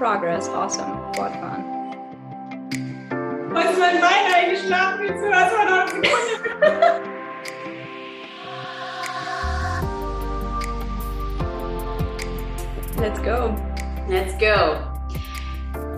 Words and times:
Progress. 0.00 0.48
Awesome. 0.48 1.12
Fortfahren. 1.14 1.62
Was 3.52 3.64
ist 3.66 3.78
mein 3.78 4.00
Bein 4.00 4.32
eingeschlafen? 4.34 5.04
Jetzt 5.04 5.20
hörst 5.20 5.52
du 5.52 5.58
noch 5.68 5.86
Sekunde. 5.88 7.02
Let's 12.98 13.20
go. 13.22 13.54
Let's 14.08 14.32
go. 14.38 14.78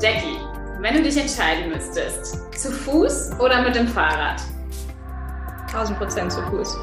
Jackie, 0.00 0.40
wenn 0.80 0.94
du 0.96 1.02
dich 1.04 1.16
entscheiden 1.16 1.70
müsstest, 1.70 2.52
zu 2.58 2.72
Fuß 2.72 3.38
oder 3.38 3.62
mit 3.62 3.76
dem 3.76 3.86
Fahrrad? 3.86 4.42
1000 5.68 5.96
Prozent 5.96 6.32
zu 6.32 6.42
Fuß. 6.50 6.76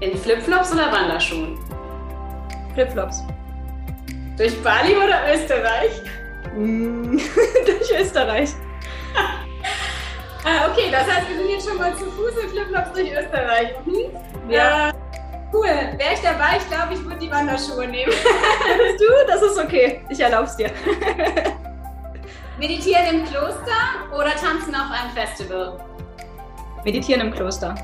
In 0.00 0.18
Flipflops 0.18 0.72
oder 0.72 0.90
Wanderschuhen? 0.90 1.56
Flipflops. 2.74 3.22
Durch 4.40 4.62
Bali 4.62 4.96
oder 4.96 5.34
Österreich? 5.34 6.00
Mm, 6.56 7.18
durch 7.66 8.00
Österreich. 8.00 8.48
ah, 10.44 10.70
okay, 10.70 10.88
das 10.90 11.02
heißt, 11.02 11.28
wir 11.28 11.36
sind 11.36 11.50
jetzt 11.50 11.68
schon 11.68 11.76
mal 11.76 11.94
zu 11.94 12.06
Fuß 12.10 12.38
in 12.42 12.48
Flipflops 12.48 12.90
durch 12.94 13.12
Österreich. 13.12 13.74
Mhm. 13.84 14.50
Ja. 14.50 14.88
Äh, 14.88 14.92
cool. 15.52 15.66
Wäre 15.66 16.14
ich 16.14 16.20
dabei, 16.22 16.56
ich 16.56 16.66
glaube, 16.70 16.94
ich 16.94 17.04
würde 17.04 17.18
die 17.18 17.30
Wanderschuhe 17.30 17.86
nehmen. 17.86 18.12
Würdest 18.78 19.00
du? 19.00 19.26
Das 19.26 19.42
ist 19.42 19.58
okay. 19.58 20.00
Ich 20.08 20.18
erlaub's 20.18 20.56
dir. 20.56 20.70
Meditieren 22.58 23.06
im 23.08 23.24
Kloster 23.26 24.08
oder 24.10 24.34
tanzen 24.36 24.74
auf 24.74 24.90
einem 24.90 25.10
Festival? 25.14 25.84
Meditieren 26.82 27.20
im 27.20 27.30
Kloster. 27.30 27.74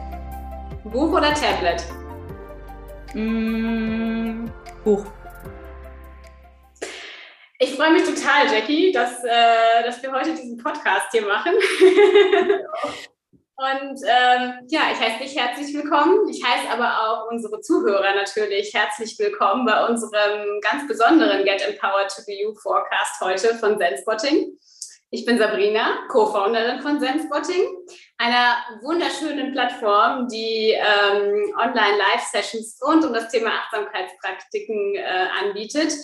Buch 0.84 1.12
oder 1.12 1.34
Tablet? 1.34 1.84
Mm, 3.12 4.47
Buch. 4.83 5.05
Ich 7.59 7.75
freue 7.75 7.93
mich 7.93 8.05
total, 8.05 8.53
Jackie, 8.53 8.93
dass, 8.93 9.25
äh, 9.25 9.83
dass 9.83 10.03
wir 10.03 10.12
heute 10.12 10.35
diesen 10.35 10.59
Podcast 10.59 11.07
hier 11.11 11.27
machen. 11.27 11.55
Und 13.57 13.99
ähm, 14.07 14.53
ja, 14.69 14.83
ich 14.93 15.01
heiße 15.01 15.23
dich 15.23 15.35
herzlich 15.35 15.75
willkommen. 15.75 16.29
Ich 16.29 16.45
heiße 16.45 16.69
aber 16.69 17.01
auch 17.01 17.31
unsere 17.31 17.62
Zuhörer 17.62 18.15
natürlich 18.15 18.75
herzlich 18.75 19.19
willkommen 19.19 19.65
bei 19.65 19.87
unserem 19.87 20.61
ganz 20.61 20.87
besonderen 20.87 21.47
Get 21.47 21.67
Empowered 21.67 22.11
to 22.15 22.21
Be 22.27 22.43
You 22.43 22.55
Forecast 22.57 23.23
heute 23.23 23.55
von 23.55 23.79
Zenspotting. 23.79 24.59
Ich 25.09 25.25
bin 25.25 25.39
Sabrina, 25.39 26.07
Co-Founderin 26.11 26.83
von 26.83 27.01
Zenspotting, 27.01 27.65
einer 28.19 28.57
wunderschönen 28.83 29.53
Plattform, 29.53 30.29
die 30.29 30.73
ähm, 30.73 31.55
Online-Live-Sessions 31.57 32.79
rund 32.87 33.07
um 33.07 33.15
das 33.15 33.31
Thema 33.31 33.51
Achtsamkeitspraktiken 33.51 34.97
äh, 34.97 35.29
anbietet, 35.43 35.95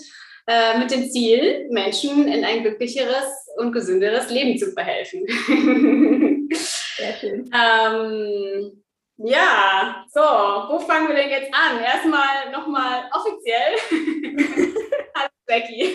äh, 0.47 0.79
mit 0.79 0.91
dem 0.91 1.11
Ziel, 1.11 1.69
Menschen 1.71 2.27
in 2.29 2.45
ein 2.45 2.63
glücklicheres 2.63 3.49
und 3.57 3.73
gesünderes 3.73 4.31
Leben 4.31 4.59
zu 4.59 4.73
verhelfen. 4.73 5.25
Sehr 6.97 7.15
schön. 7.15 7.51
Ähm, 7.55 8.83
ja, 9.19 10.05
so, 10.13 10.21
wo 10.21 10.79
fangen 10.81 11.09
wir 11.09 11.15
denn 11.15 11.31
jetzt 11.31 11.53
an? 11.55 11.81
Erstmal 11.81 12.51
nochmal 12.51 13.09
offiziell. 13.13 13.77
Hallo 15.15 15.31
Becky. 15.47 15.95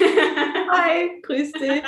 Hi, 0.71 1.21
grüß 1.21 1.51
dich. 1.53 1.83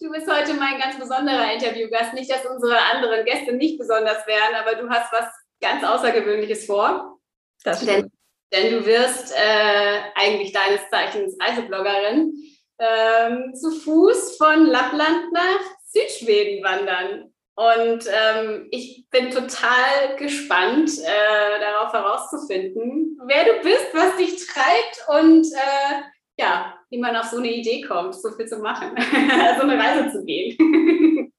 Du 0.00 0.10
bist 0.10 0.26
heute 0.30 0.54
mein 0.54 0.78
ganz 0.78 0.98
besonderer 0.98 1.52
Interviewgast. 1.52 2.14
Nicht, 2.14 2.30
dass 2.30 2.44
unsere 2.46 2.78
anderen 2.78 3.24
Gäste 3.24 3.52
nicht 3.52 3.78
besonders 3.78 4.26
wären, 4.26 4.54
aber 4.54 4.74
du 4.74 4.88
hast 4.88 5.12
was 5.12 5.26
ganz 5.60 5.84
Außergewöhnliches 5.84 6.66
vor. 6.66 7.18
Das 7.64 7.84
denn, 7.84 8.10
denn 8.52 8.72
du 8.72 8.86
wirst 8.86 9.34
äh, 9.34 10.00
eigentlich 10.14 10.52
deines 10.52 10.88
Zeichens 10.90 11.36
Reisebloggerin 11.40 12.34
ähm, 12.78 13.54
zu 13.54 13.70
Fuß 13.70 14.36
von 14.36 14.66
Lappland 14.66 15.32
nach 15.32 15.60
Südschweden 15.86 16.64
wandern. 16.64 17.32
Und 17.54 18.06
ähm, 18.08 18.68
ich 18.70 19.06
bin 19.10 19.30
total 19.30 20.16
gespannt, 20.16 20.90
äh, 20.98 21.60
darauf 21.60 21.92
herauszufinden, 21.92 23.18
wer 23.26 23.44
du 23.44 23.60
bist, 23.62 23.88
was 23.92 24.16
dich 24.16 24.46
treibt 24.46 25.04
und 25.08 25.46
äh, 25.46 26.02
ja, 26.38 26.74
wie 26.88 26.98
man 26.98 27.14
auf 27.16 27.26
so 27.26 27.36
eine 27.36 27.52
Idee 27.52 27.82
kommt, 27.82 28.14
so 28.14 28.30
viel 28.32 28.46
zu 28.46 28.58
machen, 28.60 28.92
so 29.58 29.62
eine 29.62 29.78
Reise 29.78 30.10
zu 30.10 30.24
gehen. 30.24 30.56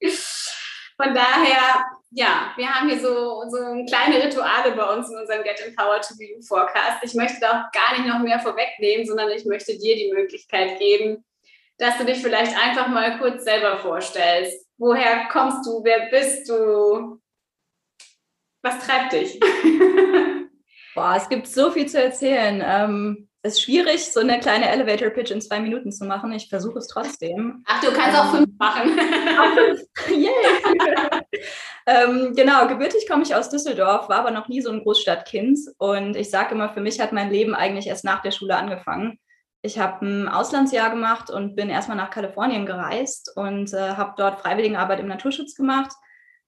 Von 0.95 1.15
daher, 1.15 1.85
ja, 2.11 2.51
wir 2.57 2.69
haben 2.69 2.89
hier 2.89 2.99
so, 2.99 3.43
so 3.49 3.57
kleine 3.85 4.23
Rituale 4.23 4.75
bei 4.75 4.83
uns 4.95 5.09
in 5.09 5.17
unserem 5.17 5.43
Get 5.43 5.65
Empowered 5.65 6.05
to 6.05 6.15
Be 6.17 6.35
You 6.35 6.41
Forecast. 6.41 7.03
Ich 7.03 7.13
möchte 7.13 7.39
da 7.39 7.49
auch 7.49 7.71
gar 7.71 7.97
nicht 7.97 8.05
noch 8.05 8.19
mehr 8.19 8.39
vorwegnehmen, 8.39 9.05
sondern 9.05 9.29
ich 9.29 9.45
möchte 9.45 9.77
dir 9.77 9.95
die 9.95 10.11
Möglichkeit 10.13 10.77
geben, 10.77 11.23
dass 11.77 11.97
du 11.97 12.05
dich 12.05 12.21
vielleicht 12.21 12.57
einfach 12.57 12.89
mal 12.89 13.17
kurz 13.17 13.45
selber 13.45 13.77
vorstellst. 13.77 14.67
Woher 14.77 15.29
kommst 15.31 15.65
du? 15.65 15.83
Wer 15.83 16.09
bist 16.09 16.49
du? 16.49 17.21
Was 18.61 18.85
treibt 18.85 19.13
dich? 19.13 19.39
Boah, 20.95 21.15
es 21.15 21.29
gibt 21.29 21.47
so 21.47 21.71
viel 21.71 21.87
zu 21.87 22.03
erzählen. 22.03 22.61
Ähm, 22.65 23.29
es 23.41 23.53
ist 23.53 23.63
schwierig, 23.63 24.11
so 24.11 24.19
eine 24.19 24.39
kleine 24.39 24.69
Elevator 24.69 25.09
Pitch 25.09 25.31
in 25.31 25.41
zwei 25.41 25.61
Minuten 25.61 25.91
zu 25.91 26.05
machen. 26.05 26.31
Ich 26.33 26.49
versuche 26.49 26.79
es 26.79 26.87
trotzdem. 26.87 27.63
Ach, 27.65 27.81
du 27.81 27.91
kannst 27.93 28.09
ähm, 28.09 28.15
auch 28.15 28.31
fünf 28.35 28.49
machen. 28.59 28.99
Yay! 30.09 31.21
Ähm, 31.85 32.33
genau, 32.35 32.67
gebürtig 32.67 33.07
komme 33.09 33.23
ich 33.23 33.35
aus 33.35 33.49
Düsseldorf, 33.49 34.09
war 34.09 34.19
aber 34.19 34.31
noch 34.31 34.47
nie 34.47 34.61
so 34.61 34.71
ein 34.71 34.83
Großstadtkind. 34.83 35.59
Und 35.77 36.15
ich 36.15 36.29
sage 36.29 36.55
immer, 36.55 36.69
für 36.69 36.81
mich 36.81 36.99
hat 36.99 37.11
mein 37.11 37.31
Leben 37.31 37.55
eigentlich 37.55 37.87
erst 37.87 38.05
nach 38.05 38.21
der 38.21 38.31
Schule 38.31 38.55
angefangen. 38.55 39.19
Ich 39.63 39.77
habe 39.77 40.05
ein 40.05 40.27
Auslandsjahr 40.27 40.89
gemacht 40.89 41.29
und 41.29 41.55
bin 41.55 41.69
erstmal 41.69 41.97
nach 41.97 42.09
Kalifornien 42.09 42.65
gereist 42.65 43.31
und 43.35 43.73
äh, 43.73 43.95
habe 43.95 44.13
dort 44.17 44.39
Freiwilligenarbeit 44.39 44.99
im 44.99 45.07
Naturschutz 45.07 45.55
gemacht. 45.55 45.91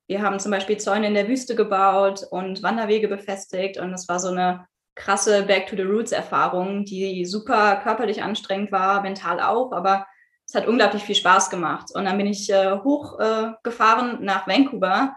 Wir 0.07 0.21
haben 0.21 0.39
zum 0.39 0.51
Beispiel 0.51 0.77
Zäune 0.77 1.07
in 1.07 1.13
der 1.13 1.27
Wüste 1.27 1.55
gebaut 1.55 2.25
und 2.29 2.63
Wanderwege 2.63 3.07
befestigt 3.07 3.77
und 3.77 3.94
es 3.94 4.09
war 4.09 4.19
so 4.19 4.29
eine 4.29 4.65
krasse 4.95 5.44
Back 5.44 5.67
to 5.67 5.75
the 5.75 5.83
Roots 5.83 6.11
Erfahrung, 6.11 6.85
die 6.85 7.25
super 7.25 7.77
körperlich 7.77 8.21
anstrengend 8.21 8.71
war, 8.71 9.01
mental 9.01 9.39
auch, 9.39 9.71
aber 9.71 10.05
es 10.45 10.55
hat 10.55 10.67
unglaublich 10.67 11.03
viel 11.03 11.15
Spaß 11.15 11.50
gemacht. 11.50 11.89
Und 11.94 12.05
dann 12.05 12.17
bin 12.17 12.27
ich 12.27 12.50
äh, 12.50 12.77
hochgefahren 12.83 14.21
äh, 14.21 14.25
nach 14.25 14.47
Vancouver 14.47 15.15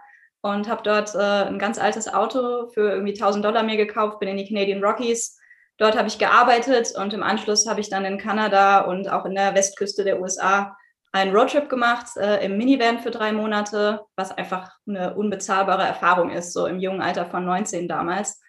und 0.52 0.68
habe 0.68 0.82
dort 0.82 1.14
äh, 1.14 1.18
ein 1.18 1.58
ganz 1.58 1.78
altes 1.78 2.12
Auto 2.12 2.68
für 2.68 2.90
irgendwie 2.90 3.14
1000 3.14 3.44
Dollar 3.44 3.62
mir 3.62 3.76
gekauft, 3.76 4.20
bin 4.20 4.28
in 4.28 4.36
die 4.36 4.48
Canadian 4.48 4.82
Rockies 4.82 5.38
Dort 5.78 5.96
habe 5.98 6.08
ich 6.08 6.18
gearbeitet 6.18 6.94
und 6.96 7.12
im 7.12 7.22
Anschluss 7.22 7.68
habe 7.68 7.80
ich 7.80 7.90
dann 7.90 8.06
in 8.06 8.18
Kanada 8.18 8.80
und 8.80 9.10
auch 9.10 9.26
in 9.26 9.34
der 9.34 9.54
Westküste 9.54 10.04
der 10.04 10.20
USA 10.20 10.74
einen 11.12 11.36
Roadtrip 11.36 11.68
gemacht 11.68 12.16
äh, 12.16 12.44
im 12.44 12.56
Minivan 12.56 12.98
für 12.98 13.10
drei 13.10 13.32
Monate, 13.32 14.00
was 14.16 14.36
einfach 14.36 14.70
eine 14.88 15.14
unbezahlbare 15.14 15.82
Erfahrung 15.82 16.30
ist, 16.30 16.52
so 16.52 16.66
im 16.66 16.80
jungen 16.80 17.02
Alter 17.02 17.26
von 17.26 17.44
19 17.44 17.88
damals. 17.88 18.40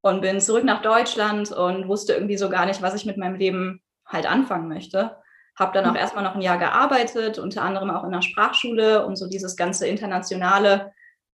Und 0.00 0.20
bin 0.20 0.40
zurück 0.40 0.64
nach 0.64 0.82
Deutschland 0.82 1.50
und 1.50 1.88
wusste 1.88 2.12
irgendwie 2.12 2.36
so 2.36 2.50
gar 2.50 2.66
nicht, 2.66 2.82
was 2.82 2.94
ich 2.94 3.06
mit 3.06 3.16
meinem 3.16 3.36
Leben 3.36 3.80
halt 4.06 4.26
anfangen 4.26 4.68
möchte. 4.68 5.16
Habe 5.58 5.72
dann 5.72 5.86
auch 5.86 5.92
mhm. 5.92 5.96
erstmal 5.96 6.24
noch 6.24 6.34
ein 6.34 6.42
Jahr 6.42 6.58
gearbeitet, 6.58 7.38
unter 7.38 7.62
anderem 7.62 7.90
auch 7.90 8.02
in 8.02 8.12
einer 8.12 8.20
Sprachschule, 8.20 9.06
um 9.06 9.14
so 9.16 9.28
dieses 9.28 9.56
ganze 9.56 9.86
Internationale, 9.86 10.92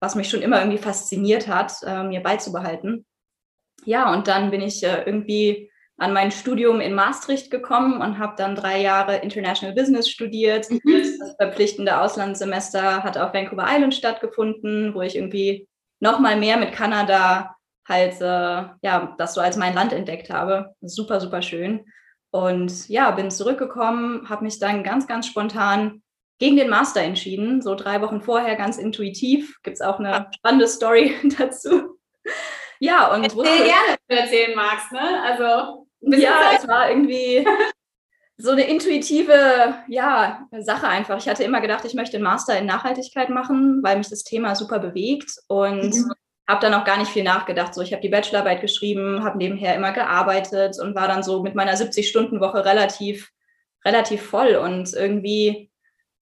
was 0.06 0.16
mich 0.16 0.30
schon 0.30 0.42
immer 0.42 0.60
irgendwie 0.60 0.78
fasziniert 0.78 1.48
hat, 1.48 1.74
äh, 1.84 2.04
mir 2.04 2.22
beizubehalten 2.22 3.06
ja, 3.86 4.12
und 4.14 4.28
dann 4.28 4.52
bin 4.52 4.62
ich 4.62 4.84
äh, 4.84 5.04
irgendwie 5.06 5.70
an 5.98 6.12
mein 6.12 6.32
Studium 6.32 6.82
in 6.82 6.94
Maastricht 6.94 7.50
gekommen 7.52 8.02
und 8.02 8.20
habe 8.20 8.34
dann 8.38 8.56
drei 8.56 8.82
Jahre 8.82 9.18
International 9.18 9.74
Business 9.76 10.10
studiert. 10.10 10.70
Mhm. 10.70 10.80
Das 10.86 11.36
verpflichtende 11.40 12.00
Auslandssemester 12.00 13.04
hat 13.04 13.18
auf 13.18 13.34
Vancouver 13.34 13.66
Island 13.68 13.94
stattgefunden, 13.94 14.94
wo 14.94 15.02
ich 15.02 15.16
irgendwie 15.16 15.68
noch 16.02 16.20
mal 16.20 16.38
mehr 16.38 16.58
mit 16.58 16.74
Kanada 16.74 17.56
halt 17.88 18.20
äh, 18.20 18.66
ja 18.82 19.16
das 19.18 19.36
so 19.36 19.42
als 19.42 19.58
mein 19.58 19.76
Land 19.76 19.94
entdeckt 19.94 20.30
habe. 20.30 20.74
Super, 20.82 21.22
super 21.22 21.42
schön. 21.42 21.86
Und 22.32 22.90
ja, 22.90 23.12
bin 23.12 23.32
zurückgekommen, 23.32 24.28
habe 24.28 24.44
mich 24.44 24.60
dann 24.60 24.84
ganz, 24.84 25.08
ganz 25.08 25.28
spontan 25.28 26.02
gegen 26.38 26.58
den 26.58 26.70
Master 26.70 27.02
entschieden. 27.02 27.62
So 27.62 27.76
drei 27.76 28.02
Wochen 28.02 28.22
vorher, 28.22 28.56
ganz 28.56 28.78
intuitiv. 28.78 29.62
Gibt 29.64 29.76
es 29.76 29.82
auch 29.82 30.00
eine 30.00 30.28
spannende 30.36 30.68
Story 30.68 31.16
dazu. 31.38 31.98
Ja, 32.80 33.14
und 33.14 33.24
Erzähl 33.24 33.38
wusste, 33.38 33.58
gerne, 33.58 33.98
wenn 34.08 34.18
du 34.18 34.24
erzählen 34.24 34.56
magst, 34.56 34.92
ne? 34.92 35.22
Also, 35.24 35.88
ja, 36.02 36.52
es 36.56 36.68
war 36.68 36.90
irgendwie 36.90 37.46
so 38.38 38.52
eine 38.52 38.68
intuitive 38.68 39.76
ja, 39.88 40.48
Sache 40.60 40.88
einfach. 40.88 41.18
Ich 41.18 41.30
hatte 41.30 41.44
immer 41.44 41.62
gedacht, 41.62 41.86
ich 41.86 41.94
möchte 41.94 42.18
einen 42.18 42.26
Master 42.26 42.58
in 42.58 42.66
Nachhaltigkeit 42.66 43.30
machen, 43.30 43.82
weil 43.82 43.98
mich 43.98 44.10
das 44.10 44.24
Thema 44.24 44.56
super 44.56 44.80
bewegt 44.80 45.32
und 45.48 45.94
mhm. 45.94 46.14
habe 46.48 46.60
dann 46.62 46.74
auch 46.74 46.84
gar 46.84 46.98
nicht 46.98 47.12
viel 47.12 47.24
nachgedacht. 47.24 47.74
So, 47.74 47.82
ich 47.82 47.94
habe 47.94 48.02
die 48.02 48.10
Bachelorarbeit 48.10 48.62
geschrieben, 48.62 49.24
habe 49.24 49.38
nebenher 49.38 49.76
immer 49.76 49.94
gearbeitet 49.94 50.78
und 50.82 50.96
war 50.96 51.08
dann 51.08 51.24
so 51.24 51.42
mit 51.44 51.56
meiner 51.56 51.76
70-Stunden-Woche 51.76 52.66
relativ, 52.66 53.32
relativ 53.86 54.22
voll 54.22 54.56
und 54.56 54.94
irgendwie 54.94 55.72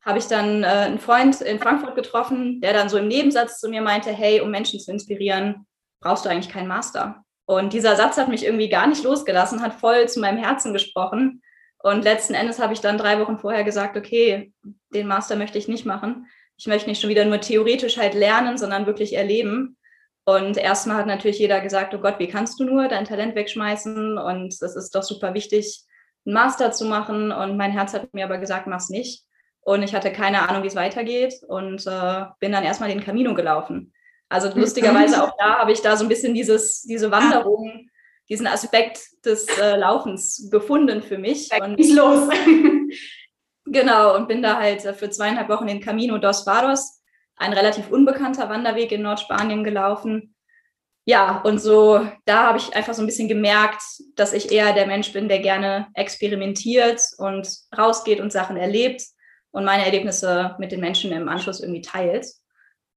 habe 0.06 0.20
ich 0.20 0.28
dann 0.28 0.64
äh, 0.64 0.68
einen 0.68 1.00
Freund 1.00 1.40
in 1.42 1.60
Frankfurt 1.60 1.96
getroffen, 1.96 2.60
der 2.62 2.74
dann 2.74 2.90
so 2.90 2.98
im 2.98 3.08
Nebensatz 3.08 3.60
zu 3.60 3.70
mir 3.70 3.82
meinte, 3.82 4.12
hey, 4.12 4.42
um 4.42 4.52
Menschen 4.52 4.80
zu 4.80 4.92
inspirieren, 4.92 5.66
brauchst 6.02 6.26
du 6.26 6.30
eigentlich 6.30 6.52
keinen 6.52 6.68
Master. 6.68 7.24
Und 7.46 7.74
dieser 7.74 7.96
Satz 7.96 8.18
hat 8.18 8.28
mich 8.28 8.46
irgendwie 8.46 8.70
gar 8.70 8.88
nicht 8.88 9.04
losgelassen, 9.04 9.62
hat 9.62 9.74
voll 9.74 10.08
zu 10.08 10.20
meinem 10.20 10.38
Herzen 10.38 10.74
gesprochen. 10.74 11.42
Und 11.80 12.04
letzten 12.04 12.34
Endes 12.34 12.60
habe 12.60 12.74
ich 12.74 12.80
dann 12.80 12.98
drei 12.98 13.20
Wochen 13.20 13.40
vorher 13.40 13.64
gesagt, 13.64 13.98
okay, 13.98 14.54
den 14.94 15.08
Master 15.08 15.36
möchte 15.36 15.58
ich 15.58 15.68
nicht 15.68 15.86
machen. 15.86 16.28
Ich 16.58 16.68
möchte 16.68 16.90
nicht 16.90 17.02
schon 17.02 17.10
wieder 17.10 17.26
nur 17.26 17.42
theoretisch 17.42 17.98
halt 17.98 18.14
lernen, 18.14 18.58
sondern 18.58 18.86
wirklich 18.86 19.14
erleben. 19.14 19.78
Und 20.26 20.56
erstmal 20.56 20.98
hat 20.98 21.08
natürlich 21.08 21.40
jeder 21.40 21.60
gesagt, 21.60 21.94
oh 21.94 21.98
Gott, 21.98 22.20
wie 22.20 22.30
kannst 22.30 22.60
du 22.60 22.64
nur 22.64 22.88
dein 22.88 23.04
Talent 23.04 23.36
wegschmeißen? 23.36 24.18
Und 24.18 24.54
es 24.54 24.62
ist 24.62 24.96
doch 24.96 25.04
super 25.04 25.34
wichtig, 25.34 25.84
einen 26.26 26.36
Master 26.36 26.72
zu 26.72 26.86
machen. 26.86 27.34
Und 27.34 27.58
mein 27.58 27.72
Herz 27.72 27.94
hat 27.94 28.14
mir 28.14 28.24
aber 28.24 28.38
gesagt, 28.38 28.68
mach's 28.68 28.90
nicht. 28.90 29.26
Und 29.66 29.84
ich 29.84 29.96
hatte 29.96 30.12
keine 30.12 30.48
Ahnung, 30.48 30.64
wie 30.64 30.68
es 30.68 30.76
weitergeht 30.76 31.36
und 31.48 31.88
äh, 31.88 32.26
bin 32.40 32.52
dann 32.52 32.64
erstmal 32.64 32.90
den 32.90 33.04
Camino 33.04 33.34
gelaufen. 33.34 33.94
Also 34.30 34.50
mhm. 34.50 34.62
lustigerweise 34.62 35.24
auch 35.24 35.36
da 35.38 35.60
habe 35.60 35.72
ich 35.72 35.82
da 35.82 35.96
so 35.96 36.04
ein 36.04 36.10
bisschen 36.10 36.34
dieses, 36.34 36.82
diese 36.82 37.12
Wanderung, 37.12 37.90
diesen 38.30 38.48
Aspekt 38.48 39.00
des 39.24 39.46
äh, 39.60 39.78
Laufens 39.78 40.50
gefunden 40.52 41.02
für 41.02 41.18
mich. 41.18 41.50
Und, 41.62 41.80
ist 41.80 41.94
los. 41.94 42.30
genau, 43.66 44.16
und 44.16 44.28
bin 44.28 44.42
da 44.42 44.58
halt 44.58 44.84
äh, 44.86 44.94
für 44.94 45.10
zweieinhalb 45.10 45.50
Wochen 45.50 45.68
den 45.68 45.82
Camino 45.82 46.18
dos 46.18 46.46
Varos, 46.46 47.02
ein 47.38 47.54
relativ 47.54 47.90
unbekannter 47.90 48.50
Wanderweg 48.50 48.92
in 48.92 49.02
Nordspanien 49.04 49.64
gelaufen. 49.64 50.36
Ja, 51.06 51.42
und 51.42 51.60
so, 51.60 52.06
da 52.26 52.48
habe 52.48 52.58
ich 52.58 52.76
einfach 52.76 52.94
so 52.94 53.02
ein 53.02 53.08
bisschen 53.08 53.28
gemerkt, 53.28 53.82
dass 54.16 54.34
ich 54.34 54.52
eher 54.52 54.74
der 54.74 54.88
Mensch 54.88 55.12
bin, 55.14 55.28
der 55.28 55.40
gerne 55.40 55.88
experimentiert 55.96 57.02
und 57.18 57.48
rausgeht 57.78 58.20
und 58.20 58.32
Sachen 58.32 58.58
erlebt 58.58 59.04
und 59.54 59.64
meine 59.64 59.86
Erlebnisse 59.86 60.56
mit 60.58 60.72
den 60.72 60.82
Menschen 60.82 61.12
im 61.12 61.30
Anschluss 61.30 61.62
irgendwie 61.62 61.82
teilt. 61.82 62.26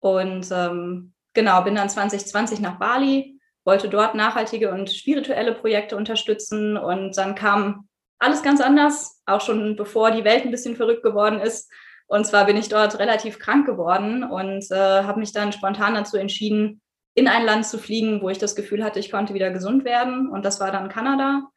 Und 0.00 0.49
ähm, 0.50 1.12
genau, 1.35 1.62
bin 1.62 1.75
dann 1.75 1.88
2020 1.88 2.61
nach 2.61 2.79
Bali, 2.79 3.38
wollte 3.64 3.88
dort 3.88 4.14
nachhaltige 4.14 4.73
und 4.73 4.91
spirituelle 4.91 5.53
Projekte 5.53 5.97
unterstützen 5.97 6.76
und 6.76 7.17
dann 7.17 7.35
kam 7.35 7.88
alles 8.19 8.43
ganz 8.43 8.61
anders, 8.62 9.23
auch 9.26 9.43
schon 9.43 9.76
bevor 9.76 10.11
die 10.11 10.25
Welt 10.25 10.44
ein 10.44 10.50
bisschen 10.50 10.76
verrückt 10.76 11.03
geworden 11.03 11.41
ist. 11.41 11.70
Und 12.06 12.26
zwar 12.26 12.47
bin 12.47 12.56
ich 12.56 12.69
dort 12.69 12.99
relativ 12.99 13.38
krank 13.38 13.67
geworden 13.67 14.25
und 14.25 14.70
äh, 14.70 15.02
habe 15.02 15.20
mich 15.20 15.32
dann 15.32 15.52
spontan 15.52 15.94
dazu 15.94 16.17
entschieden, 16.17 16.81
in 17.14 17.29
ein 17.29 17.44
Land 17.44 17.67
zu 17.67 17.79
fliegen, 17.79 18.23
wo 18.23 18.31
ich 18.31 18.38
das 18.38 18.55
Gefühl 18.55 18.82
hatte, 18.82 19.00
ich 19.00 19.11
konnte 19.11 19.35
wieder 19.35 19.50
gesund 19.50 19.85
werden. 19.85 20.29
Und 20.29 20.44
das 20.44 20.61
war 20.61 20.70
dann 20.70 20.88
Kanada. 20.88 21.49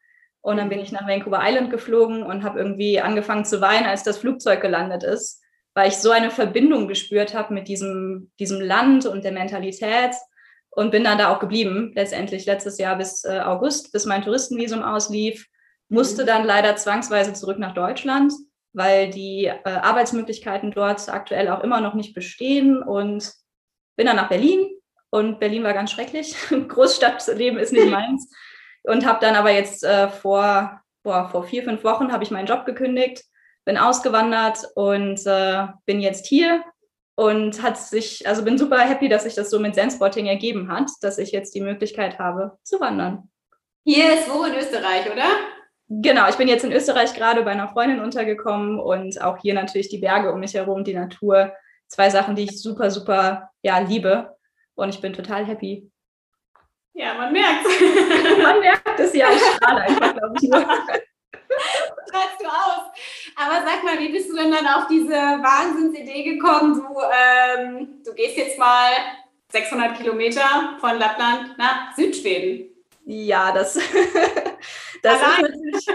Und 0.41 0.57
dann 0.57 0.69
bin 0.69 0.79
ich 0.79 0.91
nach 0.91 1.07
Vancouver 1.07 1.41
Island 1.43 1.69
geflogen 1.69 2.23
und 2.23 2.43
habe 2.43 2.59
irgendwie 2.59 2.99
angefangen 2.99 3.45
zu 3.45 3.61
weinen, 3.61 3.85
als 3.85 4.03
das 4.03 4.17
Flugzeug 4.17 4.61
gelandet 4.61 5.03
ist, 5.03 5.41
weil 5.73 5.89
ich 5.89 5.97
so 5.97 6.11
eine 6.11 6.31
Verbindung 6.31 6.87
gespürt 6.87 7.33
habe 7.33 7.53
mit 7.53 7.67
diesem, 7.67 8.31
diesem 8.39 8.61
Land 8.61 9.05
und 9.05 9.23
der 9.23 9.31
Mentalität 9.31 10.15
und 10.71 10.91
bin 10.91 11.03
dann 11.03 11.17
da 11.17 11.33
auch 11.33 11.39
geblieben, 11.39 11.91
letztendlich 11.95 12.45
letztes 12.45 12.77
Jahr 12.77 12.95
bis 12.95 13.25
äh, 13.25 13.39
August, 13.39 13.91
bis 13.91 14.05
mein 14.05 14.23
Touristenvisum 14.23 14.81
auslief, 14.81 15.45
musste 15.89 16.23
dann 16.23 16.45
leider 16.45 16.75
zwangsweise 16.75 17.33
zurück 17.33 17.59
nach 17.59 17.73
Deutschland, 17.73 18.31
weil 18.71 19.09
die 19.09 19.45
äh, 19.45 19.61
Arbeitsmöglichkeiten 19.63 20.71
dort 20.71 21.09
aktuell 21.09 21.49
auch 21.49 21.63
immer 21.63 21.81
noch 21.81 21.95
nicht 21.95 22.13
bestehen 22.13 22.81
und 22.81 23.33
bin 23.97 24.05
dann 24.05 24.15
nach 24.15 24.29
Berlin. 24.29 24.69
Und 25.09 25.39
Berlin 25.39 25.63
war 25.63 25.73
ganz 25.73 25.91
schrecklich. 25.91 26.35
Großstadtleben 26.67 27.59
ist 27.59 27.73
nicht 27.73 27.87
meins 27.89 28.31
und 28.83 29.05
habe 29.05 29.19
dann 29.21 29.35
aber 29.35 29.51
jetzt 29.51 29.83
äh, 29.83 30.09
vor, 30.09 30.81
boah, 31.03 31.29
vor 31.29 31.43
vier, 31.43 31.63
fünf 31.63 31.83
Wochen 31.83 32.11
habe 32.11 32.23
ich 32.23 32.31
meinen 32.31 32.47
Job 32.47 32.65
gekündigt, 32.65 33.23
bin 33.65 33.77
ausgewandert 33.77 34.59
und 34.75 35.25
äh, 35.25 35.67
bin 35.85 35.99
jetzt 35.99 36.25
hier 36.25 36.63
und 37.15 37.61
hat 37.61 37.77
sich, 37.77 38.27
also 38.27 38.43
bin 38.43 38.57
super 38.57 38.79
happy, 38.79 39.09
dass 39.09 39.23
sich 39.23 39.35
das 39.35 39.49
so 39.49 39.59
mit 39.59 39.75
Zenspotting 39.75 40.25
ergeben 40.25 40.71
hat, 40.71 40.89
dass 41.01 41.17
ich 41.17 41.31
jetzt 41.31 41.53
die 41.53 41.61
Möglichkeit 41.61 42.17
habe 42.17 42.57
zu 42.63 42.79
wandern. 42.79 43.29
Hier 43.85 44.13
ist 44.13 44.29
wo 44.29 44.43
in 44.43 44.55
Österreich, 44.55 45.11
oder? 45.11 45.25
Genau, 45.89 46.29
ich 46.29 46.35
bin 46.35 46.47
jetzt 46.47 46.63
in 46.63 46.71
Österreich 46.71 47.13
gerade 47.15 47.41
bei 47.41 47.51
einer 47.51 47.67
Freundin 47.67 47.99
untergekommen 47.99 48.79
und 48.79 49.19
auch 49.21 49.37
hier 49.39 49.55
natürlich 49.55 49.89
die 49.89 49.97
Berge 49.97 50.31
um 50.31 50.39
mich 50.39 50.53
herum, 50.53 50.83
die 50.83 50.93
Natur. 50.93 51.51
Zwei 51.87 52.11
Sachen, 52.11 52.35
die 52.35 52.43
ich 52.43 52.61
super, 52.61 52.91
super 52.91 53.49
ja, 53.63 53.79
liebe. 53.79 54.35
Und 54.75 54.89
ich 54.89 55.01
bin 55.01 55.13
total 55.13 55.45
happy. 55.45 55.91
Ja, 56.99 57.13
man 57.13 57.31
merkt 57.31 57.65
Man 58.43 58.59
merkt 58.59 58.99
es 58.99 59.13
ja, 59.13 59.29
ich 59.31 59.39
strahle 59.39 59.83
einfach, 59.83 60.13
glaube 60.13 60.35
ich, 60.41 60.49
nur. 60.49 60.59
Strahlst 62.09 62.41
du 62.41 62.45
aus. 62.45 62.91
Aber 63.37 63.65
sag 63.65 63.85
mal, 63.85 63.97
wie 63.99 64.09
bist 64.09 64.29
du 64.29 64.35
denn 64.35 64.51
dann 64.51 64.67
auf 64.67 64.87
diese 64.87 65.13
Wahnsinnsidee 65.13 66.23
gekommen? 66.23 66.75
Du, 66.75 66.99
ähm, 66.99 68.01
du 68.03 68.13
gehst 68.13 68.35
jetzt 68.35 68.59
mal 68.59 68.91
600 69.49 69.95
Kilometer 69.95 70.75
von 70.81 70.99
Lappland 70.99 71.57
nach 71.57 71.95
Südschweden. 71.95 72.69
Ja, 73.05 73.53
das, 73.53 73.75
das 75.01 75.21
ist 75.21 75.41
natürlich 75.41 75.87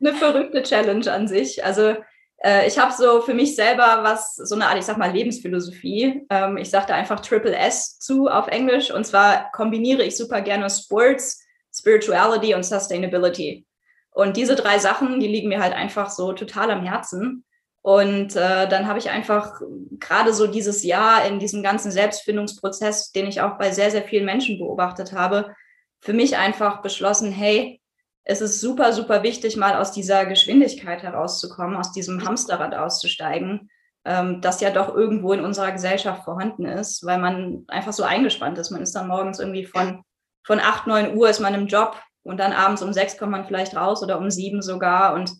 eine 0.00 0.14
verrückte 0.14 0.62
Challenge 0.62 1.10
an 1.10 1.28
sich. 1.28 1.64
Also 1.64 1.96
äh, 2.42 2.66
ich 2.66 2.78
habe 2.78 2.92
so 2.92 3.22
für 3.22 3.34
mich 3.34 3.56
selber 3.56 4.00
was, 4.02 4.36
so 4.36 4.54
eine 4.54 4.66
Art, 4.66 4.78
ich 4.78 4.84
sag 4.84 4.98
mal, 4.98 5.12
Lebensphilosophie. 5.12 6.26
Ähm, 6.30 6.56
ich 6.56 6.70
sagte 6.70 6.94
einfach 6.94 7.20
Triple 7.20 7.56
S 7.56 7.98
zu 7.98 8.28
auf 8.28 8.48
Englisch. 8.48 8.90
Und 8.90 9.06
zwar 9.06 9.50
kombiniere 9.52 10.02
ich 10.02 10.16
super 10.16 10.40
gerne 10.40 10.68
Sports, 10.70 11.44
Spirituality 11.74 12.54
und 12.54 12.64
Sustainability. 12.64 13.66
Und 14.10 14.36
diese 14.36 14.54
drei 14.54 14.78
Sachen, 14.78 15.20
die 15.20 15.28
liegen 15.28 15.48
mir 15.48 15.60
halt 15.60 15.74
einfach 15.74 16.10
so 16.10 16.32
total 16.32 16.70
am 16.70 16.84
Herzen. 16.84 17.44
Und 17.82 18.34
äh, 18.34 18.68
dann 18.68 18.88
habe 18.88 18.98
ich 18.98 19.10
einfach 19.10 19.60
gerade 20.00 20.32
so 20.32 20.46
dieses 20.46 20.82
Jahr 20.82 21.24
in 21.26 21.38
diesem 21.38 21.62
ganzen 21.62 21.92
Selbstfindungsprozess, 21.92 23.12
den 23.12 23.26
ich 23.26 23.40
auch 23.42 23.58
bei 23.58 23.70
sehr, 23.70 23.90
sehr 23.90 24.02
vielen 24.02 24.24
Menschen 24.24 24.58
beobachtet 24.58 25.12
habe, 25.12 25.54
für 26.00 26.12
mich 26.12 26.36
einfach 26.36 26.82
beschlossen, 26.82 27.30
hey, 27.30 27.80
es 28.28 28.40
ist 28.40 28.60
super, 28.60 28.92
super 28.92 29.22
wichtig, 29.22 29.56
mal 29.56 29.76
aus 29.76 29.92
dieser 29.92 30.26
Geschwindigkeit 30.26 31.02
herauszukommen, 31.04 31.76
aus 31.76 31.92
diesem 31.92 32.24
Hamsterrad 32.26 32.74
auszusteigen, 32.74 33.70
ähm, 34.04 34.40
das 34.40 34.60
ja 34.60 34.70
doch 34.70 34.92
irgendwo 34.94 35.32
in 35.32 35.44
unserer 35.44 35.70
Gesellschaft 35.70 36.24
vorhanden 36.24 36.66
ist, 36.66 37.06
weil 37.06 37.18
man 37.18 37.64
einfach 37.68 37.92
so 37.92 38.02
eingespannt 38.02 38.58
ist. 38.58 38.72
Man 38.72 38.82
ist 38.82 38.96
dann 38.96 39.06
morgens 39.06 39.38
irgendwie 39.38 39.64
von, 39.64 40.02
von 40.44 40.58
8, 40.58 40.88
9 40.88 41.16
Uhr 41.16 41.30
ist 41.30 41.38
man 41.38 41.54
im 41.54 41.68
Job 41.68 42.02
und 42.24 42.38
dann 42.38 42.52
abends 42.52 42.82
um 42.82 42.92
6 42.92 43.16
kommt 43.16 43.30
man 43.30 43.46
vielleicht 43.46 43.76
raus 43.76 44.02
oder 44.02 44.18
um 44.18 44.28
7 44.28 44.60
sogar 44.60 45.14
und 45.14 45.30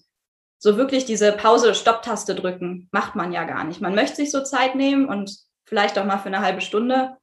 so 0.59 0.77
wirklich 0.77 1.05
diese 1.05 1.33
Pause-Stopp-Taste 1.33 2.37
drücken, 2.37 2.89
macht 2.93 3.17
man 3.17 3.33
ja 3.33 3.45
gar 3.45 3.65
nicht. 3.65 3.81
Man 3.81 3.97
möchte 3.97 4.17
sich 4.17 4.31
so 4.31 4.45
Zeit 4.45 4.77
nehmen 4.77 5.07
und 5.07 5.37
vielleicht 5.65 5.99
auch 5.99 6.05
mal 6.05 6.19
für 6.19 6.29
eine 6.29 6.41
halbe 6.41 6.61
Stunde, 6.61 7.17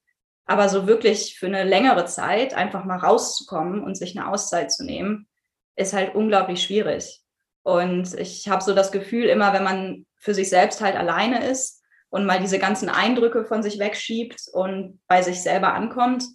aber 0.45 0.67
so 0.67 0.87
wirklich 0.87 1.39
für 1.39 1.47
eine 1.47 1.63
längere 1.63 2.05
Zeit 2.05 2.53
einfach 2.53 2.83
mal 2.83 2.97
rauszukommen 2.97 3.81
und 3.81 3.95
sich 3.95 4.17
eine 4.17 4.27
Auszeit 4.27 4.69
zu 4.69 4.83
nehmen, 4.83 5.27
ist 5.75 5.93
halt 5.93 6.15
unglaublich 6.15 6.61
schwierig. 6.61 7.21
Und 7.63 8.13
ich 8.19 8.47
habe 8.49 8.63
so 8.63 8.73
das 8.73 8.91
Gefühl, 8.91 9.25
immer 9.25 9.53
wenn 9.53 9.63
man 9.63 10.05
für 10.17 10.33
sich 10.33 10.49
selbst 10.49 10.81
halt 10.81 10.95
alleine 10.95 11.45
ist 11.49 11.81
und 12.09 12.25
mal 12.25 12.39
diese 12.39 12.59
ganzen 12.59 12.89
Eindrücke 12.89 13.45
von 13.45 13.63
sich 13.63 13.79
wegschiebt 13.79 14.41
und 14.51 14.99
bei 15.07 15.21
sich 15.21 15.41
selber 15.41 15.73
ankommt, 15.73 16.25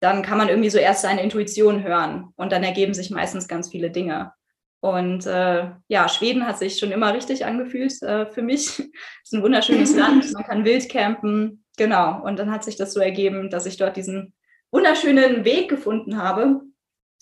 dann 0.00 0.22
kann 0.22 0.38
man 0.38 0.48
irgendwie 0.48 0.70
so 0.70 0.78
erst 0.78 1.02
seine 1.02 1.22
Intuition 1.22 1.82
hören 1.82 2.32
und 2.36 2.52
dann 2.52 2.62
ergeben 2.62 2.94
sich 2.94 3.10
meistens 3.10 3.48
ganz 3.48 3.68
viele 3.70 3.90
Dinge. 3.90 4.32
Und 4.80 5.26
äh, 5.26 5.70
ja, 5.88 6.08
Schweden 6.08 6.46
hat 6.46 6.58
sich 6.58 6.78
schon 6.78 6.92
immer 6.92 7.12
richtig 7.12 7.44
angefühlt 7.44 8.00
äh, 8.02 8.26
für 8.26 8.42
mich. 8.42 8.68
es 8.68 8.78
ist 9.24 9.34
ein 9.34 9.42
wunderschönes 9.42 9.94
Land, 9.96 10.32
man 10.32 10.44
kann 10.44 10.64
wild 10.64 10.88
campen, 10.88 11.64
genau. 11.76 12.22
Und 12.22 12.38
dann 12.38 12.50
hat 12.50 12.64
sich 12.64 12.76
das 12.76 12.92
so 12.92 13.00
ergeben, 13.00 13.50
dass 13.50 13.66
ich 13.66 13.76
dort 13.76 13.96
diesen 13.96 14.34
wunderschönen 14.70 15.44
Weg 15.44 15.68
gefunden 15.68 16.22
habe, 16.22 16.60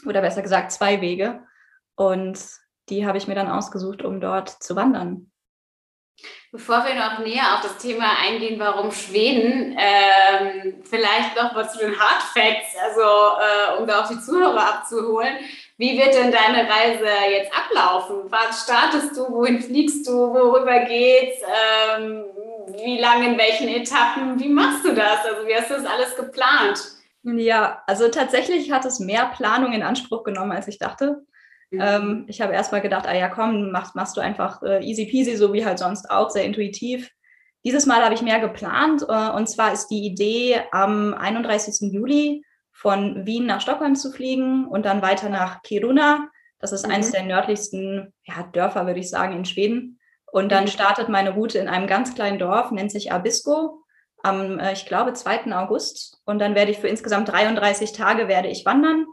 oder 0.04 0.20
besser 0.20 0.42
gesagt 0.42 0.72
zwei 0.72 1.00
Wege. 1.00 1.42
Und 1.94 2.38
die 2.88 3.06
habe 3.06 3.18
ich 3.18 3.26
mir 3.26 3.34
dann 3.34 3.50
ausgesucht, 3.50 4.02
um 4.02 4.20
dort 4.20 4.50
zu 4.50 4.76
wandern. 4.76 5.30
Bevor 6.50 6.86
wir 6.86 6.94
noch 6.94 7.18
näher 7.18 7.54
auf 7.54 7.60
das 7.60 7.76
Thema 7.76 8.06
eingehen, 8.18 8.58
warum 8.58 8.90
Schweden, 8.90 9.76
ähm, 9.78 10.82
vielleicht 10.84 11.36
noch 11.36 11.52
mal 11.52 11.68
zu 11.68 11.78
den 11.78 11.98
Hard 11.98 12.22
Facts, 12.22 12.74
also 12.82 13.02
äh, 13.02 13.78
um 13.78 13.86
da 13.86 14.02
auch 14.02 14.08
die 14.08 14.18
Zuhörer 14.18 14.76
abzuholen. 14.76 15.36
Wie 15.76 15.98
wird 15.98 16.14
denn 16.14 16.32
deine 16.32 16.66
Reise 16.70 17.06
jetzt 17.30 17.52
ablaufen? 17.54 18.30
Was 18.30 18.62
startest 18.62 19.14
du? 19.16 19.30
Wohin 19.30 19.60
fliegst 19.60 20.06
du? 20.08 20.12
Worüber 20.12 20.80
geht's? 20.86 21.42
Ähm, 21.42 22.24
wie 22.68 22.98
lange, 22.98 23.32
in 23.32 23.38
welchen 23.38 23.68
Etappen? 23.68 24.40
Wie 24.40 24.48
machst 24.48 24.84
du 24.84 24.94
das? 24.94 25.24
Also 25.26 25.46
wie 25.46 25.54
hast 25.54 25.70
du 25.70 25.74
das 25.74 25.84
alles 25.84 26.16
geplant? 26.16 26.95
Ja, 27.34 27.82
also 27.88 28.08
tatsächlich 28.08 28.70
hat 28.70 28.84
es 28.84 29.00
mehr 29.00 29.32
Planung 29.34 29.72
in 29.72 29.82
Anspruch 29.82 30.22
genommen, 30.22 30.52
als 30.52 30.68
ich 30.68 30.78
dachte. 30.78 31.24
Mhm. 31.70 31.80
Ähm, 31.82 32.24
ich 32.28 32.40
habe 32.40 32.52
erst 32.52 32.70
mal 32.70 32.80
gedacht, 32.80 33.06
ah 33.08 33.14
ja, 33.14 33.28
komm, 33.28 33.72
machst, 33.72 33.96
machst 33.96 34.16
du 34.16 34.20
einfach 34.20 34.62
äh, 34.62 34.84
easy 34.84 35.06
peasy, 35.06 35.36
so 35.36 35.52
wie 35.52 35.66
halt 35.66 35.80
sonst 35.80 36.08
auch, 36.08 36.30
sehr 36.30 36.44
intuitiv. 36.44 37.10
Dieses 37.64 37.84
Mal 37.84 38.04
habe 38.04 38.14
ich 38.14 38.22
mehr 38.22 38.38
geplant 38.38 39.04
äh, 39.08 39.30
und 39.30 39.48
zwar 39.48 39.72
ist 39.72 39.88
die 39.88 40.06
Idee, 40.06 40.60
am 40.70 41.14
31. 41.14 41.92
Juli 41.92 42.44
von 42.72 43.26
Wien 43.26 43.46
nach 43.46 43.60
Stockholm 43.60 43.96
zu 43.96 44.12
fliegen 44.12 44.68
und 44.68 44.86
dann 44.86 45.02
weiter 45.02 45.28
nach 45.28 45.62
Kiruna. 45.62 46.28
Das 46.60 46.70
ist 46.70 46.86
mhm. 46.86 46.92
eines 46.92 47.10
der 47.10 47.24
nördlichsten 47.24 48.14
ja, 48.22 48.44
Dörfer, 48.52 48.86
würde 48.86 49.00
ich 49.00 49.10
sagen, 49.10 49.34
in 49.34 49.44
Schweden. 49.44 49.98
Und 50.30 50.52
dann 50.52 50.64
mhm. 50.64 50.68
startet 50.68 51.08
meine 51.08 51.34
Route 51.34 51.58
in 51.58 51.66
einem 51.66 51.88
ganz 51.88 52.14
kleinen 52.14 52.38
Dorf, 52.38 52.70
nennt 52.70 52.92
sich 52.92 53.10
Abisko 53.10 53.82
am, 54.22 54.58
äh, 54.58 54.72
ich 54.72 54.86
glaube, 54.86 55.12
2. 55.12 55.52
August. 55.54 56.20
Und 56.24 56.38
dann 56.38 56.54
werde 56.54 56.70
ich 56.70 56.78
für 56.78 56.88
insgesamt 56.88 57.28
33 57.30 57.92
Tage 57.92 58.28
werde 58.28 58.48
ich 58.48 58.66
wandern. 58.66 59.06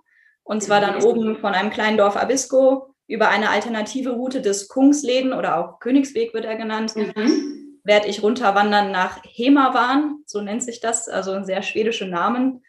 Und 0.43 0.61
zwar 0.61 0.81
dann 0.81 1.01
oben 1.03 1.37
von 1.37 1.53
einem 1.53 1.69
kleinen 1.69 1.97
Dorf 1.97 2.17
Abisko 2.17 2.93
über 3.07 3.29
eine 3.29 3.49
alternative 3.49 4.11
Route 4.11 4.41
des 4.41 4.67
Kungsläden 4.67 5.33
oder 5.33 5.57
auch 5.57 5.79
Königsweg 5.79 6.33
wird 6.33 6.45
er 6.45 6.55
genannt, 6.55 6.95
mhm. 6.95 7.79
werde 7.83 8.07
ich 8.07 8.23
runterwandern 8.23 8.91
nach 8.91 9.19
Hemavan, 9.23 10.23
so 10.25 10.41
nennt 10.41 10.63
sich 10.63 10.79
das, 10.79 11.09
also 11.09 11.31
ein 11.31 11.45
sehr 11.45 11.61
schwedischer 11.63 12.07
Namen, 12.07 12.63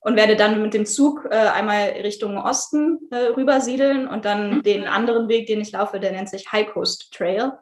und 0.00 0.16
werde 0.16 0.34
dann 0.34 0.62
mit 0.62 0.72
dem 0.72 0.86
Zug 0.86 1.26
äh, 1.30 1.34
einmal 1.34 1.90
Richtung 2.02 2.38
Osten 2.38 2.98
äh, 3.10 3.16
rübersiedeln 3.36 4.08
und 4.08 4.24
dann 4.24 4.56
mhm. 4.56 4.62
den 4.62 4.84
anderen 4.86 5.28
Weg, 5.28 5.46
den 5.46 5.60
ich 5.60 5.72
laufe, 5.72 6.00
der 6.00 6.12
nennt 6.12 6.30
sich 6.30 6.50
High 6.50 6.72
Coast 6.72 7.12
Trail. 7.12 7.52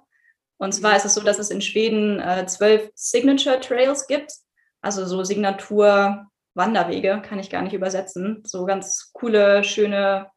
Und 0.58 0.72
zwar 0.72 0.96
ist 0.96 1.04
es 1.04 1.14
so, 1.14 1.22
dass 1.22 1.38
es 1.38 1.50
in 1.50 1.62
Schweden 1.62 2.20
äh, 2.20 2.44
zwölf 2.46 2.90
Signature 2.94 3.60
Trails 3.60 4.06
gibt, 4.08 4.32
also 4.80 5.06
so 5.06 5.22
Signatur-Wanderwege, 5.24 7.22
kann 7.22 7.38
ich 7.38 7.48
gar 7.50 7.62
nicht 7.62 7.74
übersetzen. 7.74 8.42
So 8.44 8.66
ganz 8.66 9.12
coole, 9.12 9.62
schöne 9.62 10.30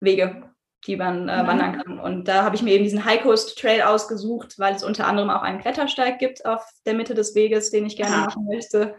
Wege, 0.00 0.50
die 0.86 0.96
man 0.96 1.28
äh, 1.28 1.42
mhm. 1.42 1.46
wandern 1.46 1.82
kann. 1.82 1.98
Und 1.98 2.28
da 2.28 2.44
habe 2.44 2.56
ich 2.56 2.62
mir 2.62 2.74
eben 2.74 2.84
diesen 2.84 3.04
High 3.04 3.22
Coast 3.22 3.58
Trail 3.58 3.82
ausgesucht, 3.82 4.58
weil 4.58 4.74
es 4.74 4.84
unter 4.84 5.06
anderem 5.06 5.30
auch 5.30 5.42
einen 5.42 5.60
Klettersteig 5.60 6.18
gibt 6.18 6.44
auf 6.44 6.62
der 6.84 6.94
Mitte 6.94 7.14
des 7.14 7.34
Weges, 7.34 7.70
den 7.70 7.86
ich 7.86 7.96
gerne 7.96 8.16
ah. 8.16 8.24
machen 8.26 8.46
möchte. 8.46 8.96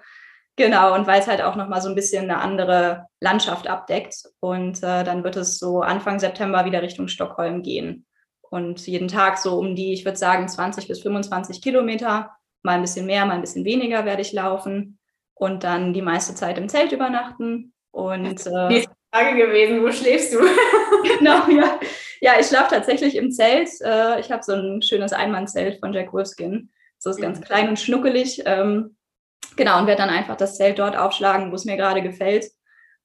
Genau, 0.55 0.93
und 0.93 1.07
weil 1.07 1.19
es 1.19 1.27
halt 1.27 1.41
auch 1.41 1.55
nochmal 1.55 1.81
so 1.81 1.89
ein 1.89 1.95
bisschen 1.95 2.29
eine 2.29 2.39
andere 2.39 3.07
Landschaft 3.19 3.67
abdeckt. 3.67 4.23
Und 4.39 4.77
äh, 4.77 5.03
dann 5.03 5.23
wird 5.23 5.35
es 5.35 5.59
so 5.59 5.81
Anfang 5.81 6.19
September 6.19 6.65
wieder 6.65 6.81
Richtung 6.81 7.07
Stockholm 7.07 7.61
gehen. 7.63 8.05
Und 8.53 8.85
jeden 8.85 9.07
Tag 9.07 9.39
so 9.39 9.57
um 9.57 9.75
die, 9.75 9.93
ich 9.93 10.05
würde 10.05 10.19
sagen, 10.19 10.47
20 10.47 10.87
bis 10.87 11.01
25 11.01 11.59
Kilometer. 11.59 12.37
Mal 12.61 12.73
ein 12.75 12.81
bisschen 12.81 13.07
mehr, 13.07 13.25
mal 13.25 13.33
ein 13.33 13.41
bisschen 13.41 13.65
weniger 13.65 14.05
werde 14.05 14.21
ich 14.21 14.31
laufen. 14.31 14.99
Und 15.33 15.63
dann 15.63 15.91
die 15.91 16.03
meiste 16.03 16.35
Zeit 16.35 16.59
im 16.59 16.69
Zelt 16.69 16.91
übernachten. 16.91 17.73
Und 17.89 18.45
äh, 18.45 18.85
Frage 19.11 19.37
gewesen, 19.37 19.81
wo 19.81 19.91
schläfst 19.91 20.35
du? 20.35 20.37
genau, 21.17 21.49
ja. 21.49 21.79
Ja, 22.21 22.33
ich 22.39 22.45
schlafe 22.45 22.75
tatsächlich 22.75 23.15
im 23.15 23.31
Zelt. 23.31 23.69
Äh, 23.81 24.19
ich 24.19 24.31
habe 24.31 24.43
so 24.43 24.53
ein 24.53 24.83
schönes 24.83 25.13
Einmannzelt 25.13 25.79
von 25.79 25.91
Jack 25.91 26.13
Wolfskin. 26.13 26.69
Das 27.03 27.15
ist 27.15 27.21
ganz 27.23 27.39
mhm. 27.39 27.45
klein 27.45 27.69
und 27.69 27.79
schnuckelig. 27.79 28.43
Ähm, 28.45 28.97
genau, 29.55 29.79
und 29.79 29.87
werde 29.87 30.03
dann 30.03 30.11
einfach 30.11 30.37
das 30.37 30.57
Zelt 30.57 30.77
dort 30.77 30.95
aufschlagen, 30.95 31.49
wo 31.49 31.55
es 31.55 31.65
mir 31.65 31.75
gerade 31.75 32.03
gefällt. 32.03 32.51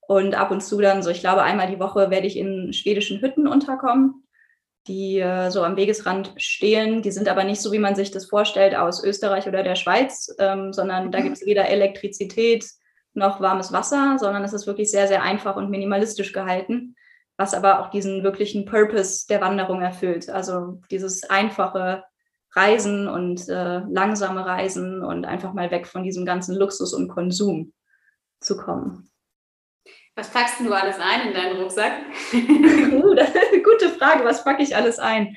Und 0.07 0.35
ab 0.35 0.51
und 0.51 0.61
zu 0.61 0.79
dann 0.83 1.03
so, 1.03 1.09
ich 1.09 1.21
glaube, 1.21 1.43
einmal 1.43 1.71
die 1.71 1.81
Woche 1.81 2.11
werde 2.11 2.27
ich 2.27 2.37
in 2.37 2.75
schwedischen 2.75 3.23
Hütten 3.23 3.49
unterkommen, 3.49 4.28
die 4.89 5.21
äh, 5.21 5.51
so 5.51 5.63
am 5.63 5.77
Wegesrand 5.77 6.33
stehen. 6.37 7.03
Die 7.03 7.11
sind 7.11 7.29
aber 7.29 7.45
nicht 7.45 7.61
so, 7.61 7.71
wie 7.71 7.79
man 7.79 7.95
sich 7.95 8.11
das 8.11 8.27
vorstellt, 8.27 8.75
aus 8.75 9.05
Österreich 9.05 9.47
oder 9.47 9.63
der 9.63 9.77
Schweiz, 9.77 10.35
ähm, 10.39 10.73
sondern 10.73 11.13
da 11.13 11.21
mhm. 11.21 11.25
gibt 11.25 11.37
es 11.37 11.47
weder 11.47 11.69
Elektrizität 11.69 12.67
noch 13.15 13.41
warmes 13.41 13.73
Wasser, 13.73 14.17
sondern 14.19 14.45
es 14.45 14.53
ist 14.53 14.67
wirklich 14.67 14.91
sehr, 14.91 15.07
sehr 15.07 15.23
einfach 15.23 15.57
und 15.57 15.71
minimalistisch 15.71 16.33
gehalten, 16.33 16.97
was 17.37 17.55
aber 17.55 17.81
auch 17.81 17.91
diesen 17.91 18.23
wirklichen 18.23 18.65
Purpose 18.65 19.27
der 19.29 19.41
Wanderung 19.41 19.83
erfüllt. 19.83 20.31
Also 20.31 20.81
dieses 20.91 21.29
einfache 21.29 22.05
Reisen 22.53 23.09
und 23.09 23.49
äh, 23.49 23.81
langsame 23.89 24.45
Reisen 24.47 25.05
und 25.05 25.27
einfach 25.27 25.53
mal 25.53 25.71
weg 25.71 25.87
von 25.87 26.03
diesem 26.03 26.25
ganzen 26.25 26.57
Luxus 26.57 26.95
und 26.95 27.09
Konsum 27.09 27.73
zu 28.41 28.57
kommen. 28.57 29.11
Was 30.19 30.31
packst 30.31 30.59
du 30.59 30.73
alles 30.73 30.97
ein 30.99 31.29
in 31.29 31.33
deinen 31.33 31.61
Rucksack? 31.61 31.93
uh, 32.35 33.15
das 33.15 33.29
ist 33.29 33.53
eine 33.53 33.63
gute 33.63 33.89
Frage. 33.89 34.25
Was 34.25 34.43
packe 34.43 34.65
ich 34.65 34.75
alles 34.75 34.99
ein? 34.99 35.37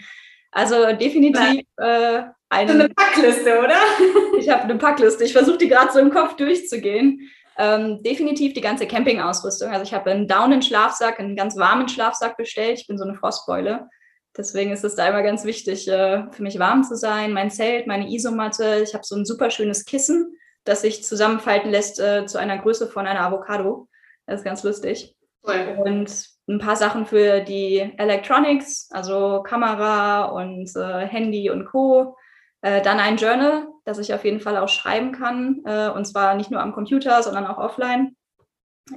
Also 0.51 0.91
definitiv 0.93 1.67
äh, 1.77 2.23
eine, 2.49 2.71
eine 2.71 2.89
Packliste, 2.89 3.59
oder? 3.59 3.77
ich 4.39 4.49
habe 4.49 4.63
eine 4.63 4.79
Packliste. 4.79 5.23
Ich 5.23 5.33
versuche 5.33 5.59
die 5.59 5.67
gerade 5.67 5.91
so 5.91 5.99
im 5.99 6.09
Kopf 6.09 6.35
durchzugehen. 6.35 7.29
Ähm, 7.59 8.01
definitiv 8.01 8.53
die 8.53 8.61
ganze 8.61 8.87
Campingausrüstung. 8.87 9.69
Also 9.69 9.83
ich 9.83 9.93
habe 9.93 10.09
einen 10.09 10.27
Daunen-Schlafsack, 10.27 11.19
einen 11.19 11.35
ganz 11.35 11.55
warmen 11.57 11.87
Schlafsack 11.87 12.35
bestellt. 12.35 12.79
Ich 12.79 12.87
bin 12.87 12.97
so 12.97 13.03
eine 13.03 13.13
Frostbeule. 13.13 13.87
Deswegen 14.35 14.71
ist 14.71 14.83
es 14.83 14.95
da 14.95 15.07
immer 15.07 15.21
ganz 15.21 15.45
wichtig, 15.45 15.87
äh, 15.87 16.23
für 16.31 16.41
mich 16.41 16.57
warm 16.57 16.83
zu 16.83 16.95
sein. 16.95 17.33
Mein 17.33 17.51
Zelt, 17.51 17.85
meine 17.85 18.09
Isomatte. 18.09 18.81
Ich 18.83 18.95
habe 18.95 19.05
so 19.05 19.15
ein 19.15 19.25
super 19.25 19.51
schönes 19.51 19.85
Kissen, 19.85 20.35
das 20.63 20.81
sich 20.81 21.03
zusammenfalten 21.03 21.69
lässt 21.69 21.99
äh, 21.99 22.25
zu 22.25 22.39
einer 22.39 22.57
Größe 22.57 22.87
von 22.87 23.05
einer 23.05 23.21
Avocado. 23.21 23.87
Das 24.25 24.41
ist 24.41 24.45
ganz 24.45 24.63
lustig. 24.63 25.15
Cool. 25.43 25.77
Und 25.83 26.27
ein 26.47 26.59
paar 26.59 26.75
Sachen 26.75 27.05
für 27.05 27.41
die 27.41 27.79
Electronics, 27.97 28.89
also 28.91 29.41
Kamera 29.43 30.25
und 30.25 30.75
äh, 30.75 31.07
Handy 31.07 31.49
und 31.49 31.65
Co. 31.65 32.17
Äh, 32.61 32.81
dann 32.81 32.99
ein 32.99 33.17
Journal, 33.17 33.67
das 33.85 33.97
ich 33.97 34.13
auf 34.13 34.23
jeden 34.23 34.39
Fall 34.39 34.57
auch 34.57 34.69
schreiben 34.69 35.11
kann. 35.11 35.61
Äh, 35.65 35.89
und 35.89 36.05
zwar 36.05 36.35
nicht 36.35 36.51
nur 36.51 36.61
am 36.61 36.73
Computer, 36.73 37.23
sondern 37.23 37.47
auch 37.47 37.57
offline. 37.57 38.15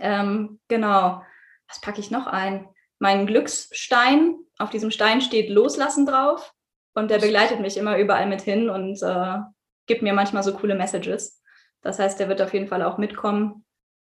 Ähm, 0.01 0.61
genau. 0.69 1.23
Was 1.69 1.81
packe 1.81 2.01
ich 2.01 2.11
noch 2.11 2.27
ein? 2.27 2.69
Mein 2.99 3.27
Glücksstein. 3.27 4.37
Auf 4.59 4.71
diesem 4.71 4.91
Stein 4.91 5.21
steht 5.21 5.49
Loslassen 5.49 6.07
drauf. 6.07 6.53
Und 6.95 7.11
der 7.11 7.19
begleitet 7.19 7.61
mich 7.61 7.77
immer 7.77 7.99
überall 7.99 8.27
mit 8.27 8.43
hin 8.43 8.71
und 8.71 9.03
äh, 9.03 9.39
gibt 9.87 10.03
mir 10.03 10.13
manchmal 10.13 10.43
so 10.43 10.55
coole 10.55 10.77
Messages. 10.77 11.43
Das 11.83 11.99
heißt, 11.99 12.21
der 12.21 12.29
wird 12.29 12.41
auf 12.41 12.55
jeden 12.55 12.69
Fall 12.69 12.83
auch 12.83 12.99
mitkommen. 12.99 13.65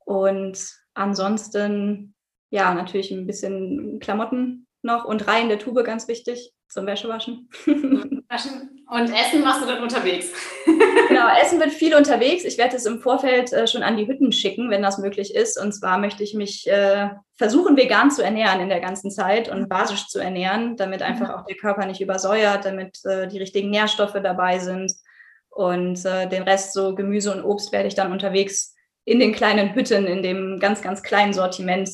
Und 0.04 0.81
ansonsten, 0.94 2.14
ja, 2.50 2.74
natürlich 2.74 3.10
ein 3.10 3.26
bisschen 3.26 3.98
Klamotten 4.00 4.66
noch 4.82 5.04
und 5.04 5.26
rein 5.28 5.48
der 5.48 5.58
Tube 5.58 5.84
ganz 5.84 6.08
wichtig 6.08 6.52
zum 6.68 6.86
Wäschewaschen. 6.86 7.48
Waschen. 8.28 8.84
Und 8.88 9.10
Essen 9.10 9.42
machst 9.42 9.62
du 9.62 9.66
dann 9.66 9.82
unterwegs? 9.82 10.32
genau, 11.08 11.28
Essen 11.42 11.60
wird 11.60 11.70
viel 11.70 11.94
unterwegs. 11.94 12.44
Ich 12.44 12.58
werde 12.58 12.76
es 12.76 12.86
im 12.86 13.00
Vorfeld 13.00 13.52
äh, 13.52 13.66
schon 13.66 13.82
an 13.82 13.96
die 13.96 14.06
Hütten 14.06 14.32
schicken, 14.32 14.70
wenn 14.70 14.82
das 14.82 14.98
möglich 14.98 15.34
ist. 15.34 15.60
Und 15.60 15.72
zwar 15.72 15.98
möchte 15.98 16.22
ich 16.22 16.34
mich 16.34 16.66
äh, 16.66 17.10
versuchen, 17.34 17.76
vegan 17.76 18.10
zu 18.10 18.22
ernähren 18.22 18.60
in 18.60 18.68
der 18.68 18.80
ganzen 18.80 19.10
Zeit 19.10 19.48
und 19.48 19.68
basisch 19.68 20.08
zu 20.08 20.18
ernähren, 20.18 20.76
damit 20.76 21.02
einfach 21.02 21.30
auch 21.30 21.44
der 21.44 21.56
Körper 21.56 21.86
nicht 21.86 22.00
übersäuert, 22.00 22.64
damit 22.64 23.04
äh, 23.04 23.28
die 23.28 23.38
richtigen 23.38 23.70
Nährstoffe 23.70 24.20
dabei 24.22 24.58
sind. 24.58 24.92
Und 25.54 26.02
den 26.04 26.44
Rest, 26.44 26.72
so 26.72 26.94
Gemüse 26.94 27.30
und 27.30 27.44
Obst, 27.44 27.72
werde 27.72 27.86
ich 27.86 27.94
dann 27.94 28.10
unterwegs 28.10 28.74
in 29.04 29.18
den 29.18 29.32
kleinen 29.32 29.74
Hütten, 29.74 30.06
in 30.06 30.22
dem 30.22 30.58
ganz, 30.60 30.82
ganz 30.82 31.02
kleinen 31.02 31.32
Sortiment, 31.32 31.90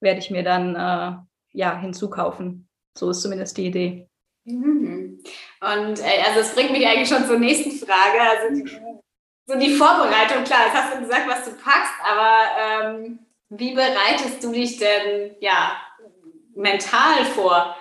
werde 0.00 0.20
ich 0.20 0.30
mir 0.30 0.42
dann 0.42 0.74
äh, 0.74 1.16
ja, 1.52 1.78
hinzukaufen. 1.78 2.68
So 2.96 3.10
ist 3.10 3.22
zumindest 3.22 3.56
die 3.56 3.66
Idee. 3.66 4.08
Mhm. 4.44 5.22
Und 5.60 6.00
äh, 6.00 6.22
also 6.26 6.40
es 6.40 6.54
bringt 6.54 6.72
mich 6.72 6.86
eigentlich 6.86 7.08
schon 7.08 7.26
zur 7.26 7.38
nächsten 7.38 7.72
Frage. 7.72 8.20
Also 8.20 8.54
die, 8.54 8.70
so 9.46 9.58
die 9.58 9.74
Vorbereitung, 9.74 10.44
klar, 10.44 10.66
jetzt 10.66 10.74
hast 10.74 10.94
du 10.94 11.00
gesagt, 11.00 11.28
was 11.28 11.44
du 11.44 11.50
packst, 11.52 11.92
aber 12.04 12.94
ähm, 12.94 13.18
wie 13.48 13.74
bereitest 13.74 14.42
du 14.42 14.52
dich 14.52 14.78
denn 14.78 15.36
ja 15.40 15.76
mental 16.54 17.24
vor? 17.34 17.76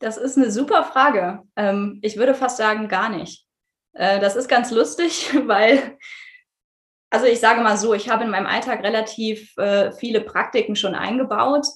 Das 0.00 0.16
ist 0.16 0.36
eine 0.36 0.50
super 0.50 0.84
Frage. 0.84 1.42
Ähm, 1.56 1.98
ich 2.02 2.16
würde 2.16 2.34
fast 2.34 2.56
sagen, 2.56 2.88
gar 2.88 3.08
nicht. 3.08 3.46
Äh, 3.92 4.20
das 4.20 4.36
ist 4.36 4.48
ganz 4.48 4.70
lustig, 4.70 5.30
weil, 5.46 5.98
also 7.10 7.26
ich 7.26 7.40
sage 7.40 7.60
mal 7.60 7.76
so, 7.76 7.94
ich 7.94 8.08
habe 8.08 8.24
in 8.24 8.30
meinem 8.30 8.46
Alltag 8.46 8.82
relativ 8.82 9.56
äh, 9.56 9.92
viele 9.92 10.20
Praktiken 10.20 10.76
schon 10.76 10.94
eingebaut 10.94 11.66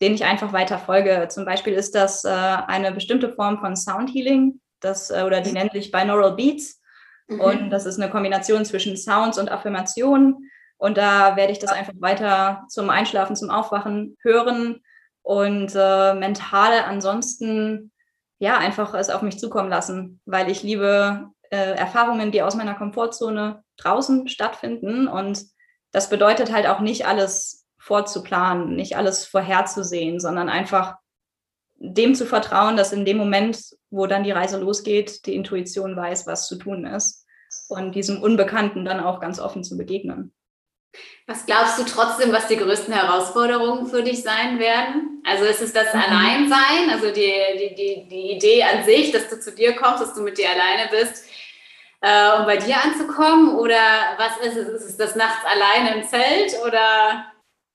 denen 0.00 0.14
ich 0.14 0.24
einfach 0.24 0.52
weiter 0.52 0.78
folge. 0.78 1.26
Zum 1.28 1.44
Beispiel 1.44 1.74
ist 1.74 1.94
das 1.94 2.24
äh, 2.24 2.28
eine 2.28 2.92
bestimmte 2.92 3.30
Form 3.32 3.58
von 3.58 3.76
Sound 3.76 4.10
Healing, 4.12 4.60
das, 4.80 5.10
äh, 5.10 5.24
oder 5.26 5.40
die 5.40 5.52
nennt 5.52 5.72
sich 5.72 5.90
Binaural 5.90 6.36
Beats. 6.36 6.80
Mhm. 7.26 7.40
Und 7.40 7.70
das 7.70 7.86
ist 7.86 8.00
eine 8.00 8.10
Kombination 8.10 8.64
zwischen 8.64 8.96
Sounds 8.96 9.38
und 9.38 9.50
Affirmationen. 9.50 10.50
Und 10.76 10.96
da 10.96 11.34
werde 11.36 11.52
ich 11.52 11.58
das 11.58 11.72
einfach 11.72 11.94
weiter 11.98 12.64
zum 12.68 12.88
Einschlafen, 12.90 13.34
zum 13.34 13.50
Aufwachen 13.50 14.16
hören 14.22 14.80
und 15.22 15.72
äh, 15.74 16.14
mental 16.14 16.84
ansonsten 16.86 17.90
ja 18.38 18.56
einfach 18.58 18.94
es 18.94 19.10
auf 19.10 19.22
mich 19.22 19.40
zukommen 19.40 19.68
lassen, 19.68 20.20
weil 20.24 20.48
ich 20.48 20.62
liebe 20.62 21.30
äh, 21.50 21.74
Erfahrungen, 21.74 22.30
die 22.30 22.42
aus 22.42 22.54
meiner 22.54 22.74
Komfortzone 22.74 23.64
draußen 23.78 24.28
stattfinden. 24.28 25.08
Und 25.08 25.44
das 25.92 26.10
bedeutet 26.10 26.52
halt 26.52 26.66
auch 26.66 26.80
nicht 26.80 27.06
alles 27.06 27.66
vorzuplanen, 27.78 28.76
nicht 28.76 28.96
alles 28.96 29.24
vorherzusehen, 29.24 30.20
sondern 30.20 30.48
einfach 30.48 30.96
dem 31.76 32.14
zu 32.14 32.26
vertrauen, 32.26 32.76
dass 32.76 32.92
in 32.92 33.04
dem 33.04 33.16
Moment, 33.16 33.76
wo 33.90 34.06
dann 34.06 34.24
die 34.24 34.32
Reise 34.32 34.58
losgeht, 34.58 35.26
die 35.26 35.34
Intuition 35.34 35.96
weiß, 35.96 36.26
was 36.26 36.48
zu 36.48 36.56
tun 36.56 36.84
ist 36.84 37.24
und 37.68 37.94
diesem 37.94 38.20
Unbekannten 38.20 38.84
dann 38.84 39.00
auch 39.00 39.20
ganz 39.20 39.38
offen 39.38 39.62
zu 39.62 39.76
begegnen. 39.76 40.34
Was 41.26 41.44
glaubst 41.46 41.78
du 41.78 41.84
trotzdem, 41.84 42.32
was 42.32 42.48
die 42.48 42.56
größten 42.56 42.92
Herausforderungen 42.92 43.86
für 43.86 44.02
dich 44.02 44.22
sein 44.22 44.58
werden? 44.58 45.22
Also 45.24 45.44
ist 45.44 45.60
es 45.60 45.72
das 45.72 45.92
mhm. 45.92 46.00
Alleinsein, 46.00 46.90
also 46.90 47.12
die, 47.12 47.32
die, 47.58 47.74
die, 47.74 48.08
die 48.08 48.30
Idee 48.32 48.62
an 48.62 48.84
sich, 48.84 49.12
dass 49.12 49.28
du 49.28 49.38
zu 49.38 49.54
dir 49.54 49.76
kommst, 49.76 50.02
dass 50.02 50.14
du 50.14 50.22
mit 50.22 50.38
dir 50.38 50.48
alleine 50.48 50.90
bist, 50.90 51.24
äh, 52.00 52.38
um 52.38 52.46
bei 52.46 52.56
dir 52.56 52.76
anzukommen? 52.82 53.56
Oder 53.56 53.80
was 54.16 54.36
ist 54.46 54.56
es? 54.56 54.68
Ist 54.68 54.90
es 54.90 54.96
das 54.96 55.16
nachts 55.16 55.44
alleine 55.44 56.00
im 56.00 56.08
Zelt 56.08 56.54
oder 56.66 57.26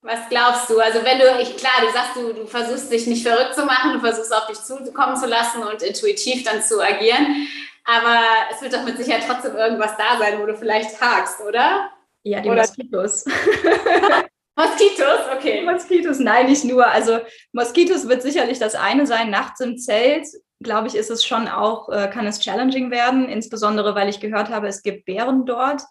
was 0.01 0.27
glaubst 0.29 0.69
du? 0.69 0.79
Also 0.79 1.03
wenn 1.03 1.19
du, 1.19 1.41
ich, 1.41 1.55
klar, 1.57 1.73
du 1.81 1.91
sagst, 1.91 2.15
du, 2.15 2.33
du 2.33 2.45
versuchst 2.45 2.91
dich 2.91 3.07
nicht 3.07 3.25
verrückt 3.25 3.55
zu 3.55 3.65
machen, 3.65 3.93
du 3.93 3.99
versuchst 3.99 4.33
auf 4.33 4.47
dich 4.47 4.59
zukommen 4.59 5.15
zu 5.15 5.27
lassen 5.27 5.63
und 5.63 5.81
intuitiv 5.81 6.43
dann 6.43 6.61
zu 6.61 6.81
agieren. 6.81 7.47
Aber 7.85 8.19
es 8.51 8.61
wird 8.61 8.73
doch 8.73 8.83
mit 8.83 8.97
Sicherheit 8.97 9.23
trotzdem 9.27 9.55
irgendwas 9.55 9.97
da 9.97 10.17
sein, 10.17 10.39
wo 10.39 10.45
du 10.45 10.55
vielleicht 10.55 10.99
hakst, 11.01 11.41
oder? 11.41 11.89
Ja, 12.23 12.39
die 12.39 12.49
oder? 12.49 12.61
Moskitos. 12.61 13.25
Moskitos, 14.55 15.19
okay. 15.35 15.63
Moskitos, 15.63 16.19
nein, 16.19 16.45
nicht 16.45 16.63
nur. 16.63 16.85
Also 16.85 17.19
Moskitos 17.51 18.07
wird 18.07 18.21
sicherlich 18.21 18.59
das 18.59 18.75
eine 18.75 19.05
sein. 19.05 19.29
Nachts 19.29 19.59
im 19.59 19.77
Zelt, 19.77 20.27
glaube 20.63 20.87
ich, 20.87 20.95
ist 20.95 21.11
es 21.11 21.25
schon 21.25 21.47
auch, 21.47 21.89
äh, 21.89 22.07
kann 22.07 22.25
es 22.25 22.39
challenging 22.39 22.91
werden, 22.91 23.27
insbesondere 23.29 23.95
weil 23.95 24.09
ich 24.09 24.19
gehört 24.19 24.49
habe, 24.49 24.67
es 24.67 24.81
gibt 24.81 25.05
Bären 25.05 25.45
dort. 25.45 25.81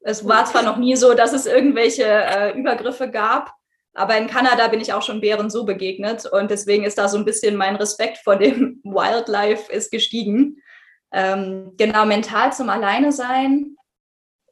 Es 0.00 0.26
war 0.26 0.46
zwar 0.46 0.62
noch 0.62 0.78
nie 0.78 0.96
so, 0.96 1.14
dass 1.14 1.32
es 1.32 1.46
irgendwelche 1.46 2.04
äh, 2.04 2.58
Übergriffe 2.58 3.10
gab, 3.10 3.52
aber 3.92 4.16
in 4.16 4.28
Kanada 4.28 4.68
bin 4.68 4.80
ich 4.80 4.92
auch 4.92 5.02
schon 5.02 5.20
Bären 5.20 5.50
so 5.50 5.64
begegnet 5.64 6.24
und 6.26 6.50
deswegen 6.50 6.84
ist 6.84 6.96
da 6.96 7.08
so 7.08 7.18
ein 7.18 7.24
bisschen 7.24 7.56
mein 7.56 7.76
Respekt 7.76 8.18
vor 8.18 8.36
dem 8.36 8.80
Wildlife 8.84 9.70
ist 9.70 9.90
gestiegen. 9.90 10.62
Ähm, 11.12 11.72
genau, 11.76 12.06
mental 12.06 12.52
zum 12.52 12.70
Alleine 12.70 13.12
sein, 13.12 13.76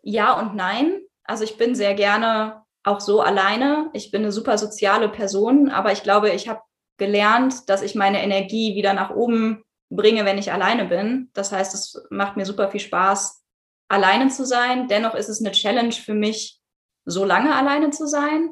ja 0.03 0.39
und 0.39 0.55
nein. 0.55 1.01
Also 1.25 1.45
ich 1.45 1.57
bin 1.57 1.75
sehr 1.75 1.95
gerne 1.95 2.65
auch 2.85 3.01
so 3.01 3.21
alleine. 3.21 3.91
Ich 3.93 4.11
bin 4.11 4.23
eine 4.23 4.33
super 4.33 4.59
soziale 4.59 5.09
Person, 5.09 5.71
aber 5.71 5.93
ich 5.93 6.03
glaube, 6.03 6.31
ich 6.31 6.49
habe 6.49 6.63
gelernt, 6.97 7.69
dass 7.69 7.83
ich 7.83 7.95
meine 7.95 8.23
Energie 8.23 8.75
wieder 8.75 8.93
nach 8.93 9.11
oben 9.11 9.63
bringe, 9.91 10.25
wenn 10.25 10.39
ich 10.39 10.53
alleine 10.53 10.85
bin. 10.85 11.31
Das 11.35 11.53
heißt, 11.53 11.75
es 11.75 12.07
macht 12.11 12.37
mir 12.37 12.45
super 12.45 12.71
viel 12.71 12.81
Spaß, 12.81 13.43
alleine 13.89 14.29
zu 14.29 14.45
sein. 14.45 14.89
Dennoch 14.89 15.15
ist 15.15 15.29
es 15.29 15.41
eine 15.41 15.53
Challenge 15.53 15.93
für 15.93 16.15
mich, 16.15 16.61
so 17.05 17.25
lange 17.25 17.55
alleine 17.55 17.91
zu 17.91 18.07
sein. 18.07 18.51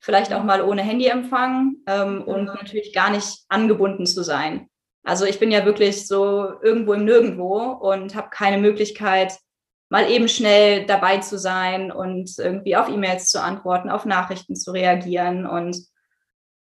Vielleicht 0.00 0.32
auch 0.32 0.42
mal 0.42 0.62
ohne 0.62 0.82
Handyempfang 0.82 1.76
ähm, 1.86 2.22
und 2.22 2.46
natürlich 2.46 2.92
gar 2.92 3.10
nicht 3.10 3.44
angebunden 3.48 4.06
zu 4.06 4.24
sein. 4.24 4.68
Also 5.04 5.24
ich 5.24 5.38
bin 5.38 5.50
ja 5.50 5.64
wirklich 5.64 6.06
so 6.06 6.60
irgendwo 6.62 6.92
im 6.94 7.04
Nirgendwo 7.04 7.58
und 7.58 8.14
habe 8.14 8.30
keine 8.30 8.58
Möglichkeit, 8.58 9.36
mal 9.88 10.10
eben 10.10 10.28
schnell 10.28 10.86
dabei 10.86 11.18
zu 11.18 11.38
sein 11.38 11.92
und 11.92 12.38
irgendwie 12.38 12.76
auf 12.76 12.88
E-Mails 12.88 13.28
zu 13.28 13.42
antworten, 13.42 13.90
auf 13.90 14.04
Nachrichten 14.04 14.56
zu 14.56 14.72
reagieren. 14.72 15.46
Und 15.46 15.76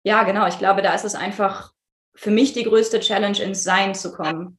ja, 0.02 0.22
genau, 0.22 0.46
ich 0.46 0.58
glaube, 0.58 0.82
da 0.82 0.94
ist 0.94 1.04
es 1.04 1.14
einfach 1.14 1.72
für 2.18 2.32
mich 2.32 2.52
die 2.52 2.64
größte 2.64 2.98
Challenge, 2.98 3.40
ins 3.40 3.62
Sein 3.62 3.94
zu 3.94 4.12
kommen. 4.12 4.58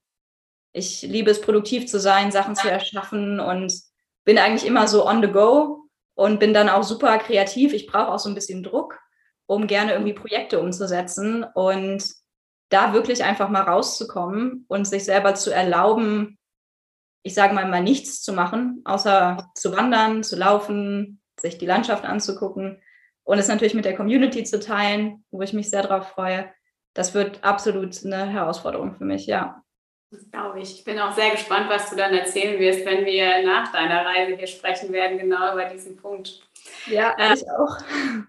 Ich 0.71 1.01
liebe 1.01 1.29
es, 1.29 1.41
produktiv 1.41 1.87
zu 1.87 1.99
sein, 1.99 2.31
Sachen 2.31 2.55
zu 2.55 2.69
erschaffen 2.71 3.41
und 3.41 3.73
bin 4.23 4.37
eigentlich 4.37 4.65
immer 4.65 4.87
so 4.87 5.05
on 5.05 5.21
the 5.21 5.27
go 5.29 5.89
und 6.15 6.39
bin 6.39 6.53
dann 6.53 6.69
auch 6.69 6.83
super 6.83 7.17
kreativ. 7.17 7.73
Ich 7.73 7.85
brauche 7.85 8.13
auch 8.13 8.19
so 8.19 8.29
ein 8.29 8.35
bisschen 8.35 8.63
Druck, 8.63 8.97
um 9.45 9.67
gerne 9.67 9.91
irgendwie 9.91 10.13
Projekte 10.13 10.61
umzusetzen 10.61 11.43
und 11.43 12.09
da 12.69 12.93
wirklich 12.93 13.25
einfach 13.25 13.49
mal 13.49 13.63
rauszukommen 13.63 14.63
und 14.69 14.85
sich 14.85 15.03
selber 15.03 15.35
zu 15.35 15.51
erlauben, 15.51 16.37
ich 17.23 17.33
sage 17.33 17.53
mal, 17.53 17.67
mal 17.67 17.83
nichts 17.83 18.21
zu 18.21 18.31
machen, 18.31 18.81
außer 18.85 19.51
zu 19.55 19.75
wandern, 19.75 20.23
zu 20.23 20.37
laufen, 20.37 21.19
sich 21.37 21.57
die 21.57 21.65
Landschaft 21.65 22.05
anzugucken 22.05 22.81
und 23.23 23.37
es 23.37 23.49
natürlich 23.49 23.73
mit 23.73 23.83
der 23.83 23.97
Community 23.97 24.45
zu 24.45 24.61
teilen, 24.61 25.25
wo 25.29 25.41
ich 25.41 25.51
mich 25.51 25.69
sehr 25.69 25.81
darauf 25.81 26.07
freue. 26.07 26.49
Das 26.93 27.13
wird 27.13 27.43
absolut 27.43 28.03
eine 28.03 28.27
Herausforderung 28.27 28.95
für 28.95 29.05
mich, 29.05 29.27
ja. 29.27 29.63
Das 30.11 30.29
glaube 30.31 30.59
ich. 30.59 30.79
Ich 30.79 30.83
bin 30.83 30.99
auch 30.99 31.13
sehr 31.13 31.29
gespannt, 31.29 31.69
was 31.69 31.89
du 31.89 31.95
dann 31.95 32.13
erzählen 32.13 32.59
wirst, 32.59 32.85
wenn 32.85 33.05
wir 33.05 33.45
nach 33.45 33.71
deiner 33.71 34.05
Reise 34.05 34.35
hier 34.35 34.47
sprechen 34.47 34.91
werden, 34.91 35.19
genau 35.19 35.53
über 35.53 35.65
diesen 35.65 35.97
Punkt. 35.97 36.41
Ja, 36.87 37.15
äh, 37.17 37.35
ich 37.35 37.43
auch. 37.49 37.77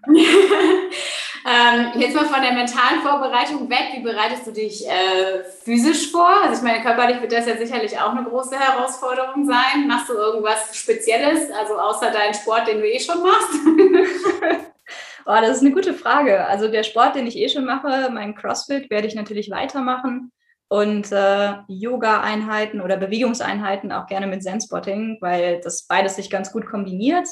Ähm, 1.43 1.99
jetzt 1.99 2.15
mal 2.15 2.25
von 2.25 2.41
der 2.41 2.53
mentalen 2.53 3.01
Vorbereitung 3.01 3.69
weg. 3.69 3.89
Wie 3.93 4.01
bereitest 4.01 4.45
du 4.45 4.51
dich 4.51 4.87
äh, 4.87 5.43
physisch 5.63 6.11
vor? 6.11 6.29
Also 6.43 6.57
ich 6.57 6.61
meine, 6.61 6.83
körperlich 6.83 7.19
wird 7.19 7.31
das 7.31 7.47
ja 7.47 7.57
sicherlich 7.57 7.97
auch 7.99 8.11
eine 8.11 8.23
große 8.23 8.59
Herausforderung 8.59 9.45
sein. 9.45 9.87
Machst 9.87 10.09
du 10.09 10.13
irgendwas 10.13 10.75
Spezielles, 10.75 11.49
also 11.51 11.79
außer 11.79 12.11
deinen 12.11 12.35
Sport, 12.35 12.67
den 12.67 12.79
du 12.79 12.87
eh 12.87 12.99
schon 12.99 13.23
machst? 13.23 13.53
oh, 15.25 15.37
das 15.41 15.57
ist 15.57 15.61
eine 15.61 15.71
gute 15.71 15.93
Frage. 15.93 16.45
Also 16.47 16.67
der 16.67 16.83
Sport, 16.83 17.15
den 17.15 17.27
ich 17.27 17.37
eh 17.37 17.49
schon 17.49 17.65
mache, 17.65 18.09
mein 18.11 18.35
CrossFit, 18.35 18.89
werde 18.89 19.07
ich 19.07 19.15
natürlich 19.15 19.49
weitermachen. 19.49 20.31
Und 20.67 21.11
äh, 21.11 21.53
Yoga-Einheiten 21.67 22.79
oder 22.79 22.95
Bewegungseinheiten 22.95 23.91
auch 23.91 24.07
gerne 24.07 24.27
mit 24.27 24.41
Zen-Spotting, 24.41 25.17
weil 25.19 25.59
das 25.59 25.85
beides 25.85 26.15
sich 26.15 26.29
ganz 26.29 26.53
gut 26.53 26.65
kombiniert. 26.65 27.27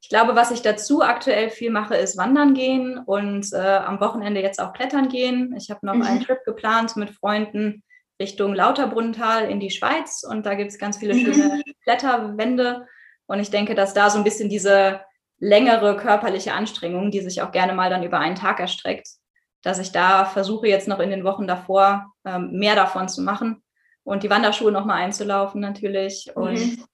Ich 0.00 0.08
glaube, 0.08 0.36
was 0.36 0.50
ich 0.50 0.62
dazu 0.62 1.02
aktuell 1.02 1.50
viel 1.50 1.70
mache, 1.70 1.96
ist 1.96 2.16
wandern 2.16 2.54
gehen 2.54 2.98
und 2.98 3.52
äh, 3.52 3.58
am 3.58 4.00
Wochenende 4.00 4.40
jetzt 4.40 4.60
auch 4.60 4.72
klettern 4.72 5.08
gehen. 5.08 5.54
Ich 5.56 5.70
habe 5.70 5.84
noch 5.84 5.94
mhm. 5.94 6.02
einen 6.02 6.20
Trip 6.22 6.38
geplant 6.44 6.96
mit 6.96 7.10
Freunden 7.10 7.82
Richtung 8.20 8.54
Lauterbrunnental 8.54 9.50
in 9.50 9.60
die 9.60 9.70
Schweiz 9.70 10.24
und 10.28 10.46
da 10.46 10.54
gibt 10.54 10.70
es 10.70 10.78
ganz 10.78 10.98
viele 10.98 11.14
schöne 11.14 11.56
mhm. 11.56 11.62
Kletterwände. 11.82 12.86
Und 13.26 13.40
ich 13.40 13.50
denke, 13.50 13.74
dass 13.74 13.92
da 13.92 14.08
so 14.08 14.18
ein 14.18 14.24
bisschen 14.24 14.48
diese 14.48 15.00
längere 15.38 15.96
körperliche 15.96 16.52
Anstrengung, 16.52 17.10
die 17.10 17.20
sich 17.20 17.42
auch 17.42 17.52
gerne 17.52 17.74
mal 17.74 17.90
dann 17.90 18.02
über 18.02 18.18
einen 18.18 18.34
Tag 18.34 18.60
erstreckt, 18.60 19.08
dass 19.62 19.78
ich 19.78 19.92
da 19.92 20.24
versuche 20.24 20.68
jetzt 20.68 20.88
noch 20.88 21.00
in 21.00 21.10
den 21.10 21.24
Wochen 21.24 21.46
davor 21.46 22.12
ähm, 22.24 22.52
mehr 22.52 22.74
davon 22.74 23.08
zu 23.08 23.22
machen 23.22 23.62
und 24.04 24.22
die 24.22 24.30
Wanderschuhe 24.30 24.72
nochmal 24.72 25.02
einzulaufen 25.02 25.60
natürlich. 25.60 26.30
Und 26.34 26.54
mhm 26.54 26.84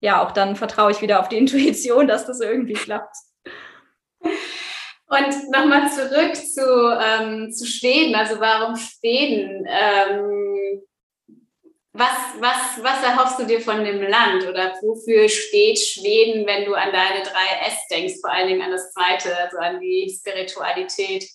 ja, 0.00 0.22
auch 0.22 0.30
dann 0.32 0.56
vertraue 0.56 0.92
ich 0.92 1.02
wieder 1.02 1.20
auf 1.20 1.28
die 1.28 1.36
Intuition, 1.38 2.06
dass 2.06 2.26
das 2.26 2.40
irgendwie 2.40 2.74
klappt. 2.74 3.16
Und 4.20 5.52
nochmal 5.52 5.90
zurück 5.90 6.36
zu, 6.36 6.98
ähm, 7.00 7.50
zu 7.50 7.66
Schweden. 7.66 8.14
Also 8.14 8.40
warum 8.40 8.76
Schweden? 8.76 9.66
Ähm, 9.66 10.47
was, 11.98 12.40
was, 12.40 12.82
was 12.82 13.02
erhoffst 13.02 13.38
du 13.38 13.44
dir 13.44 13.60
von 13.60 13.84
dem 13.84 14.00
Land 14.00 14.46
oder 14.46 14.74
wofür 14.82 15.28
steht 15.28 15.78
Schweden, 15.78 16.46
wenn 16.46 16.64
du 16.64 16.74
an 16.74 16.92
deine 16.92 17.22
drei 17.22 17.66
S 17.66 17.76
denkst, 17.90 18.20
vor 18.20 18.30
allen 18.30 18.48
Dingen 18.48 18.62
an 18.62 18.70
das 18.70 18.92
zweite, 18.92 19.36
also 19.36 19.58
an 19.58 19.80
die 19.80 20.08
Spiritualität? 20.08 21.28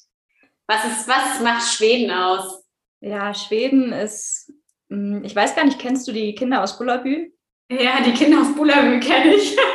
Was, 0.67 0.85
ist, 0.85 1.07
was 1.07 1.41
macht 1.41 1.67
Schweden 1.67 2.11
aus? 2.11 2.63
Ja, 3.01 3.33
Schweden 3.33 3.91
ist, 3.91 4.51
hm, 4.89 5.23
ich 5.25 5.35
weiß 5.35 5.55
gar 5.55 5.65
nicht, 5.65 5.79
kennst 5.79 6.07
du 6.07 6.11
die 6.11 6.33
Kinder 6.35 6.63
aus 6.63 6.77
Bullabü? 6.77 7.31
Ja, 7.69 8.01
die 8.01 8.13
Kinder 8.13 8.41
aus 8.41 8.55
Bullabü 8.55 8.99
kenne 8.99 9.35
ich. 9.35 9.57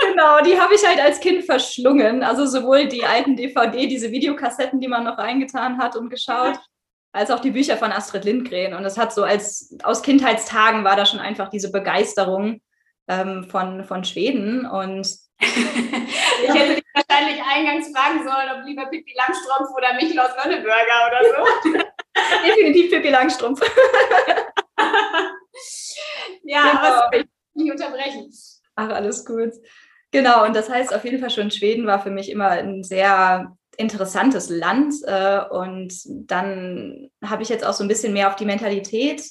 genau, 0.10 0.40
die 0.42 0.58
habe 0.58 0.74
ich 0.74 0.86
halt 0.86 1.00
als 1.00 1.20
Kind 1.20 1.44
verschlungen. 1.44 2.22
Also 2.22 2.46
sowohl 2.46 2.86
die 2.86 3.04
alten 3.04 3.36
DVD, 3.36 3.86
diese 3.86 4.10
Videokassetten, 4.10 4.80
die 4.80 4.88
man 4.88 5.04
noch 5.04 5.18
reingetan 5.18 5.78
hat 5.78 5.96
und 5.96 6.10
geschaut, 6.10 6.58
als 7.12 7.30
auch 7.30 7.40
die 7.40 7.50
Bücher 7.50 7.76
von 7.76 7.92
Astrid 7.92 8.24
Lindgren. 8.24 8.74
Und 8.74 8.84
es 8.84 8.98
hat 8.98 9.12
so 9.12 9.24
als 9.24 9.76
aus 9.82 10.02
Kindheitstagen 10.02 10.84
war 10.84 10.96
da 10.96 11.06
schon 11.06 11.20
einfach 11.20 11.48
diese 11.48 11.72
Begeisterung 11.72 12.60
ähm, 13.08 13.44
von, 13.44 13.84
von 13.84 14.04
Schweden. 14.04 14.66
Und 14.66 15.06
ich 15.40 16.54
hätte 16.54 16.76
dich 16.76 16.84
wahrscheinlich 16.94 17.42
eingangs 17.42 17.90
fragen 17.94 18.22
sollen, 18.22 18.50
ob 18.58 18.64
lieber 18.66 18.86
Pippi 18.86 19.14
Langstrumpf 19.16 19.70
oder 19.76 19.94
Michel 19.94 20.20
aus 20.20 20.30
Lönneberger 20.44 21.08
oder 21.08 21.22
so. 21.24 21.44
Definitiv 22.46 22.90
Pippi 22.90 23.08
Langstrumpf. 23.10 23.60
ja, 26.44 26.62
genau. 26.62 26.80
aber 26.80 27.16
ich 27.16 27.26
nicht 27.54 27.72
unterbrechen. 27.72 28.30
Ach, 28.76 28.88
alles 28.90 29.24
gut. 29.24 29.52
Genau, 30.12 30.44
und 30.44 30.54
das 30.54 30.68
heißt 30.68 30.94
auf 30.94 31.04
jeden 31.04 31.20
Fall 31.20 31.30
schon, 31.30 31.50
Schweden 31.50 31.86
war 31.86 32.02
für 32.02 32.10
mich 32.10 32.30
immer 32.30 32.48
ein 32.48 32.82
sehr 32.82 33.56
interessantes 33.80 34.48
Land. 34.48 34.94
Äh, 35.04 35.40
und 35.50 35.92
dann 36.06 37.10
habe 37.24 37.42
ich 37.42 37.48
jetzt 37.48 37.64
auch 37.64 37.72
so 37.72 37.82
ein 37.84 37.88
bisschen 37.88 38.12
mehr 38.12 38.28
auf 38.28 38.36
die 38.36 38.44
Mentalität 38.44 39.22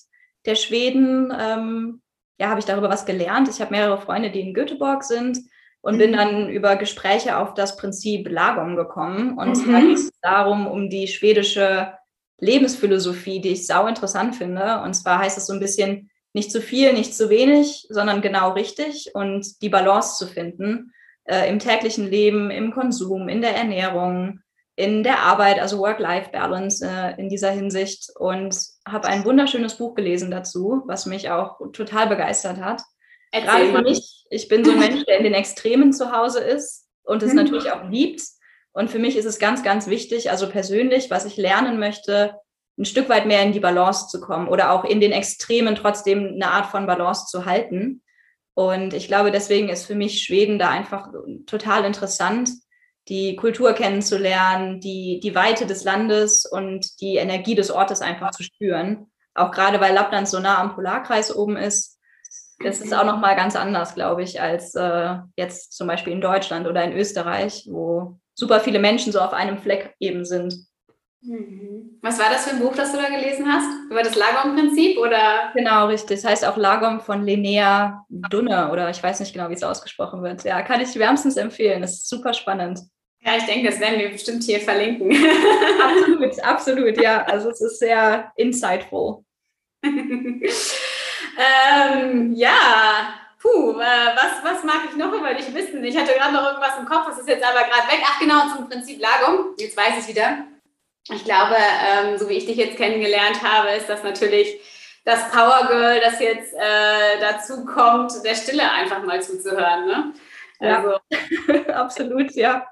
der 0.46 0.56
Schweden, 0.56 1.34
ähm, 1.38 2.02
ja, 2.40 2.50
habe 2.50 2.60
ich 2.60 2.66
darüber 2.66 2.90
was 2.90 3.06
gelernt. 3.06 3.50
Ich 3.50 3.62
habe 3.62 3.72
mehrere 3.72 4.00
Freunde, 4.00 4.32
die 4.32 4.42
in 4.42 4.54
Göteborg 4.54 5.04
sind 5.04 5.40
und 5.82 5.96
mhm. 5.96 6.00
bin 6.00 6.14
dann 6.14 6.50
über 6.50 6.76
Gespräche 6.76 7.38
auf 7.38 7.54
das 7.54 7.76
Prinzip 7.78 8.30
Lagom 8.30 8.76
gekommen. 8.76 9.38
Und 9.38 9.66
mhm. 9.66 9.72
da 9.72 9.80
geht 9.82 9.98
es 9.98 10.12
darum, 10.22 10.68
um 10.68 10.90
die 10.90 11.08
schwedische 11.08 11.94
Lebensphilosophie, 12.40 13.42
die 13.42 13.50
ich 13.50 13.68
sau 13.68 13.88
interessant 13.88 14.36
finde. 14.36 14.82
Und 14.82 14.94
zwar 14.94 15.20
heißt 15.20 15.38
es 15.38 15.46
so 15.46 15.54
ein 15.54 15.60
bisschen, 15.60 16.10
nicht 16.34 16.52
zu 16.52 16.62
viel, 16.62 16.94
nicht 16.94 17.16
zu 17.16 17.30
wenig, 17.30 17.88
sondern 17.90 18.22
genau 18.22 18.52
richtig 18.52 19.12
und 19.14 19.62
die 19.62 19.70
Balance 19.70 20.18
zu 20.18 20.28
finden 20.32 20.94
äh, 21.30 21.50
im 21.50 21.60
täglichen 21.60 22.10
Leben, 22.10 22.50
im 22.52 22.72
Konsum, 22.72 23.30
in 23.30 23.42
der 23.42 23.56
Ernährung, 23.56 24.40
in 24.76 25.04
der 25.04 25.20
Arbeit, 25.20 25.60
also 25.60 25.80
Work-Life-Balance 25.80 26.86
äh, 26.86 27.22
in 27.22 27.30
dieser 27.30 27.52
Hinsicht 27.52 28.10
und 28.18 28.56
habe 28.88 29.08
ein 29.08 29.26
wunderschönes 29.26 29.76
Buch 29.76 29.94
gelesen 29.94 30.32
dazu, 30.32 30.84
was 30.86 31.06
mich 31.06 31.30
auch 31.30 31.60
total 31.74 32.08
begeistert 32.08 32.62
hat. 32.62 32.82
Erzähl 33.32 33.72
Gerade 33.72 33.72
für 33.74 33.82
mich, 33.84 34.26
ich 34.30 34.48
bin 34.48 34.64
so 34.64 34.72
ein 34.72 34.80
Mensch, 34.80 35.04
der 35.06 35.18
in 35.18 35.24
den 35.24 35.34
Extremen 35.34 35.94
zu 35.94 36.12
Hause 36.12 36.40
ist 36.40 36.88
und 37.04 37.22
es 37.22 37.32
mhm. 37.32 37.38
natürlich 37.38 37.72
auch 37.72 37.90
liebt. 37.90 38.22
Und 38.72 38.90
für 38.90 39.00
mich 39.00 39.18
ist 39.18 39.26
es 39.26 39.38
ganz, 39.38 39.64
ganz 39.64 39.88
wichtig, 39.88 40.32
also 40.32 40.48
persönlich, 40.48 41.12
was 41.12 41.26
ich 41.26 41.38
lernen 41.38 41.80
möchte, 41.80 42.36
ein 42.78 42.86
Stück 42.86 43.10
weit 43.10 43.26
mehr 43.26 43.44
in 43.44 43.52
die 43.52 43.60
Balance 43.60 44.08
zu 44.08 44.22
kommen 44.22 44.48
oder 44.48 44.72
auch 44.72 44.86
in 44.86 45.02
den 45.02 45.12
Extremen 45.12 45.76
trotzdem 45.76 46.36
eine 46.36 46.52
Art 46.52 46.68
von 46.68 46.88
Balance 46.88 47.26
zu 47.28 47.46
halten. 47.46 48.02
Und 48.60 48.94
ich 48.94 49.08
glaube, 49.08 49.32
deswegen 49.32 49.70
ist 49.70 49.86
für 49.86 49.96
mich 49.96 50.22
Schweden 50.22 50.60
da 50.60 50.70
einfach 50.70 51.08
total 51.46 51.86
interessant, 51.86 52.50
die 53.08 53.38
Kultur 53.38 53.72
kennenzulernen, 53.72 54.82
die, 54.82 55.22
die 55.24 55.34
Weite 55.34 55.66
des 55.66 55.86
Landes 55.86 56.46
und 56.46 57.00
die 57.00 57.16
Energie 57.16 57.56
des 57.56 57.72
Ortes 57.72 58.02
einfach 58.02 58.32
zu 58.32 58.44
spüren. 58.44 59.10
Auch 59.34 59.52
gerade 59.52 59.80
weil 59.80 59.94
Lappland 59.94 60.28
so 60.28 60.42
nah 60.42 60.60
am 60.60 60.76
Polarkreis 60.76 61.34
oben 61.34 61.56
ist. 61.56 62.00
Das 62.62 62.82
ist 62.82 62.94
auch 62.94 63.06
nochmal 63.06 63.38
ganz 63.38 63.56
anders, 63.56 63.96
glaube 63.96 64.24
ich, 64.24 64.42
als 64.42 64.76
äh, 64.76 65.16
jetzt 65.38 65.72
zum 65.72 65.88
Beispiel 65.88 66.12
in 66.12 66.20
Deutschland 66.20 66.68
oder 66.68 66.84
in 66.84 66.92
Österreich, 66.92 67.66
wo 67.72 68.20
super 68.34 68.60
viele 68.60 68.80
Menschen 68.80 69.14
so 69.14 69.22
auf 69.22 69.32
einem 69.32 69.60
Fleck 69.60 69.96
eben 70.00 70.26
sind. 70.26 70.54
Mhm. 71.22 72.00
Was 72.02 72.18
war 72.18 72.30
das 72.30 72.46
für 72.46 72.56
ein 72.56 72.60
Buch, 72.60 72.76
das 72.76 72.92
du 72.94 72.98
da 72.98 73.10
gelesen 73.10 73.52
hast? 73.52 73.68
Über 73.92 74.04
das 74.04 74.16
Lagom-Prinzip 74.16 74.98
oder? 74.98 75.52
Genau, 75.54 75.88
richtig. 75.88 76.22
Das 76.22 76.32
heißt 76.32 76.46
auch 76.46 76.56
Lagom 76.56 77.02
von 77.02 77.24
Linnea 77.24 78.06
Dunne 78.08 78.72
oder 78.72 78.90
ich 78.90 79.04
weiß 79.04 79.20
nicht 79.20 79.34
genau, 79.34 79.50
wie 79.50 79.56
es 79.56 79.64
ausgesprochen 79.64 80.24
wird. 80.24 80.44
Ja, 80.46 80.62
kann 80.62 80.80
ich 80.80 80.96
wärmstens 80.96 81.36
empfehlen. 81.36 81.82
Das 81.82 81.94
ist 81.94 82.10
super 82.10 82.34
spannend. 82.34 82.80
Ja, 83.22 83.36
ich 83.36 83.44
denke, 83.44 83.70
das 83.70 83.80
werden 83.82 84.00
wir 84.00 84.10
bestimmt 84.10 84.44
hier 84.44 84.62
verlinken. 84.62 85.12
absolut, 85.84 86.40
absolut, 86.44 87.02
ja. 87.02 87.24
Also 87.26 87.50
es 87.50 87.60
ist 87.60 87.80
sehr 87.80 88.32
insightful. 88.38 89.26
ähm, 89.84 90.44
ja, 92.34 93.14
puh, 93.42 93.72
äh, 93.72 94.16
was, 94.16 94.44
was 94.44 94.64
mag 94.64 94.82
ich 94.90 94.96
noch 94.96 95.12
über 95.12 95.34
dich 95.34 95.54
wissen? 95.54 95.84
Ich 95.84 95.98
hatte 95.98 96.14
gerade 96.14 96.34
noch 96.34 96.46
irgendwas 96.46 96.78
im 96.80 96.86
Kopf, 96.86 97.08
das 97.08 97.20
ist 97.20 97.28
jetzt 97.28 97.44
aber 97.44 97.68
gerade 97.68 97.92
weg. 97.92 98.02
Ach 98.06 98.20
genau, 98.20 98.48
zum 98.56 98.70
Prinzip 98.70 99.02
Lagom. 99.02 99.54
Jetzt 99.58 99.76
weiß 99.76 100.00
ich 100.00 100.08
wieder. 100.16 100.46
Ich 101.14 101.24
glaube, 101.24 101.56
ähm, 101.56 102.18
so 102.18 102.30
wie 102.30 102.34
ich 102.34 102.46
dich 102.46 102.58
jetzt 102.58 102.78
kennengelernt 102.78 103.42
habe, 103.44 103.70
ist 103.70 103.90
das 103.90 104.04
natürlich 104.04 104.60
das 105.06 105.32
Power 105.32 105.68
Girl, 105.68 106.00
das 106.02 106.20
jetzt 106.20 106.54
äh, 106.54 107.20
dazu 107.20 107.66
kommt, 107.66 108.14
der 108.24 108.36
Stille 108.36 108.72
einfach 108.72 109.04
mal 109.04 109.22
zuzuhören. 109.22 109.88
Ne? 109.88 110.14
Also, 110.60 110.98
ja, 111.10 111.64
absolut, 111.76 112.32
ja. 112.36 112.68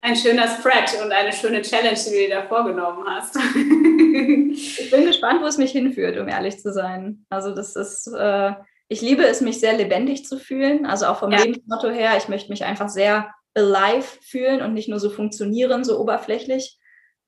Ein 0.00 0.16
schöner 0.16 0.48
Spread 0.48 1.00
und 1.02 1.12
eine 1.12 1.32
schöne 1.32 1.62
Challenge, 1.62 1.98
die 1.98 2.10
du 2.10 2.16
dir 2.16 2.30
da 2.30 2.42
vorgenommen 2.42 3.04
hast. 3.08 3.36
ich 3.54 4.90
bin 4.90 5.06
gespannt, 5.06 5.42
wo 5.42 5.46
es 5.46 5.58
mich 5.58 5.72
hinführt, 5.72 6.18
um 6.18 6.28
ehrlich 6.28 6.58
zu 6.60 6.72
sein. 6.72 7.26
Also 7.30 7.54
das 7.54 7.76
ist, 7.76 8.06
äh, 8.16 8.52
ich 8.88 9.00
liebe 9.00 9.24
es, 9.24 9.40
mich 9.40 9.60
sehr 9.60 9.76
lebendig 9.76 10.24
zu 10.24 10.38
fühlen. 10.38 10.86
Also 10.86 11.06
auch 11.06 11.18
vom 11.18 11.32
ja. 11.32 11.42
Lebensmotto 11.42 11.90
her, 11.90 12.16
ich 12.16 12.28
möchte 12.28 12.50
mich 12.50 12.64
einfach 12.64 12.88
sehr 12.88 13.32
alive 13.54 14.06
fühlen 14.22 14.62
und 14.62 14.72
nicht 14.72 14.88
nur 14.88 15.00
so 15.00 15.10
funktionieren, 15.10 15.84
so 15.84 15.98
oberflächlich 15.98 16.77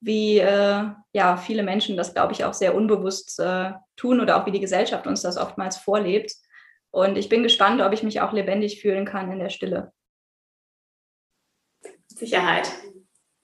wie 0.01 0.39
äh, 0.39 0.85
ja, 1.13 1.37
viele 1.37 1.63
Menschen 1.63 1.97
das, 1.97 2.15
glaube 2.15 2.33
ich, 2.33 2.45
auch 2.45 2.55
sehr 2.55 2.75
unbewusst 2.75 3.39
äh, 3.39 3.73
tun 3.97 4.21
oder 4.21 4.37
auch 4.37 4.47
wie 4.47 4.53
die 4.53 4.61
Gesellschaft 4.61 5.07
uns 5.07 5.23
das 5.23 5.37
oftmals 5.37 5.77
vorlebt. 5.77 6.33
Und 6.91 7.17
ich 7.17 7.29
bin 7.29 7.43
gespannt, 7.43 7.81
ob 7.81 7.93
ich 7.93 8.03
mich 8.03 8.21
auch 8.21 8.33
lebendig 8.33 8.81
fühlen 8.81 9.05
kann 9.05 9.31
in 9.31 9.39
der 9.39 9.51
Stille. 9.51 9.93
Sicherheit. 12.09 12.71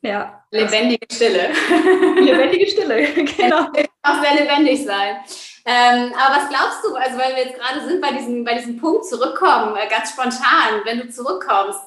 Ja. 0.03 0.45
Lebendige 0.51 1.07
Stille. 1.11 1.51
Lebendige 2.21 2.67
Stille, 2.67 3.13
genau. 3.37 3.69
Auch 4.03 4.23
sehr 4.23 4.35
lebendig 4.35 4.85
sein. 4.85 5.17
Ähm, 5.65 6.13
aber 6.15 6.37
was 6.37 6.49
glaubst 6.49 6.85
du, 6.85 6.95
also 6.95 7.19
weil 7.19 7.35
wir 7.35 7.45
jetzt 7.47 7.59
gerade 7.59 7.85
sind 7.85 8.01
bei 8.01 8.13
diesem, 8.13 8.45
bei 8.45 8.55
diesem 8.55 8.77
Punkt 8.77 9.05
zurückkommen, 9.05 9.77
äh, 9.77 9.89
ganz 9.89 10.11
spontan, 10.11 10.83
wenn 10.85 11.01
du 11.01 11.09
zurückkommst, 11.09 11.81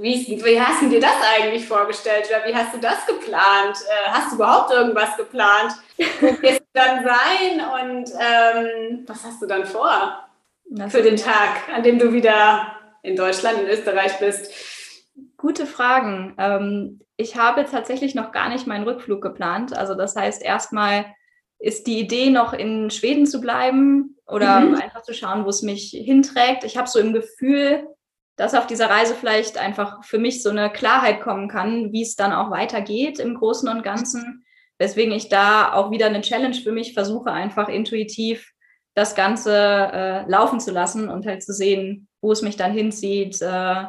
wie, 0.00 0.42
wie, 0.44 0.60
hast 0.60 0.82
du 0.82 0.88
dir 0.88 1.00
das 1.00 1.16
eigentlich 1.36 1.66
vorgestellt 1.66 2.26
oder 2.28 2.46
wie 2.46 2.54
hast 2.54 2.74
du 2.74 2.78
das 2.78 3.06
geplant? 3.06 3.76
Äh, 3.86 4.10
hast 4.10 4.32
du 4.32 4.36
überhaupt 4.36 4.72
irgendwas 4.72 5.16
geplant? 5.16 5.72
Wo 6.20 6.26
wirst 6.42 6.60
du 6.60 6.66
dann 6.72 7.04
sein 7.04 7.60
und 7.86 8.10
ähm, 8.18 9.04
was 9.06 9.24
hast 9.24 9.42
du 9.42 9.46
dann 9.46 9.66
vor 9.66 10.26
das 10.70 10.92
für 10.92 11.02
den 11.02 11.16
Tag, 11.16 11.68
an 11.74 11.82
dem 11.82 11.98
du 11.98 12.12
wieder 12.12 12.72
in 13.02 13.14
Deutschland, 13.14 13.60
in 13.60 13.66
Österreich 13.66 14.18
bist? 14.18 14.52
Gute 15.36 15.66
Fragen. 15.66 16.34
Ähm, 16.38 17.00
ich 17.16 17.36
habe 17.36 17.66
tatsächlich 17.66 18.14
noch 18.14 18.32
gar 18.32 18.48
nicht 18.48 18.66
meinen 18.66 18.84
Rückflug 18.84 19.20
geplant. 19.20 19.76
Also 19.76 19.94
das 19.94 20.16
heißt, 20.16 20.42
erstmal 20.42 21.04
ist 21.58 21.86
die 21.86 22.00
Idee 22.00 22.30
noch 22.30 22.54
in 22.54 22.90
Schweden 22.90 23.26
zu 23.26 23.40
bleiben 23.40 24.16
oder 24.26 24.60
mhm. 24.60 24.76
einfach 24.76 25.02
zu 25.02 25.12
schauen, 25.12 25.44
wo 25.44 25.50
es 25.50 25.60
mich 25.60 25.90
hinträgt. 25.90 26.64
Ich 26.64 26.78
habe 26.78 26.88
so 26.88 26.98
im 26.98 27.12
Gefühl, 27.12 27.86
dass 28.40 28.54
auf 28.54 28.66
dieser 28.66 28.88
Reise 28.88 29.14
vielleicht 29.14 29.58
einfach 29.58 30.02
für 30.02 30.16
mich 30.16 30.42
so 30.42 30.48
eine 30.48 30.70
Klarheit 30.70 31.20
kommen 31.20 31.46
kann, 31.46 31.92
wie 31.92 32.00
es 32.00 32.16
dann 32.16 32.32
auch 32.32 32.50
weitergeht 32.50 33.18
im 33.18 33.34
Großen 33.34 33.68
und 33.68 33.82
Ganzen. 33.82 34.46
Weswegen 34.78 35.12
ich 35.12 35.28
da 35.28 35.74
auch 35.74 35.90
wieder 35.90 36.06
eine 36.06 36.22
Challenge 36.22 36.54
für 36.54 36.72
mich 36.72 36.94
versuche, 36.94 37.30
einfach 37.32 37.68
intuitiv 37.68 38.50
das 38.94 39.14
Ganze 39.14 39.52
äh, 39.54 40.22
laufen 40.26 40.58
zu 40.58 40.70
lassen 40.70 41.10
und 41.10 41.26
halt 41.26 41.42
zu 41.42 41.52
sehen, 41.52 42.08
wo 42.22 42.32
es 42.32 42.40
mich 42.40 42.56
dann 42.56 42.72
hinzieht, 42.72 43.42
äh, 43.42 43.84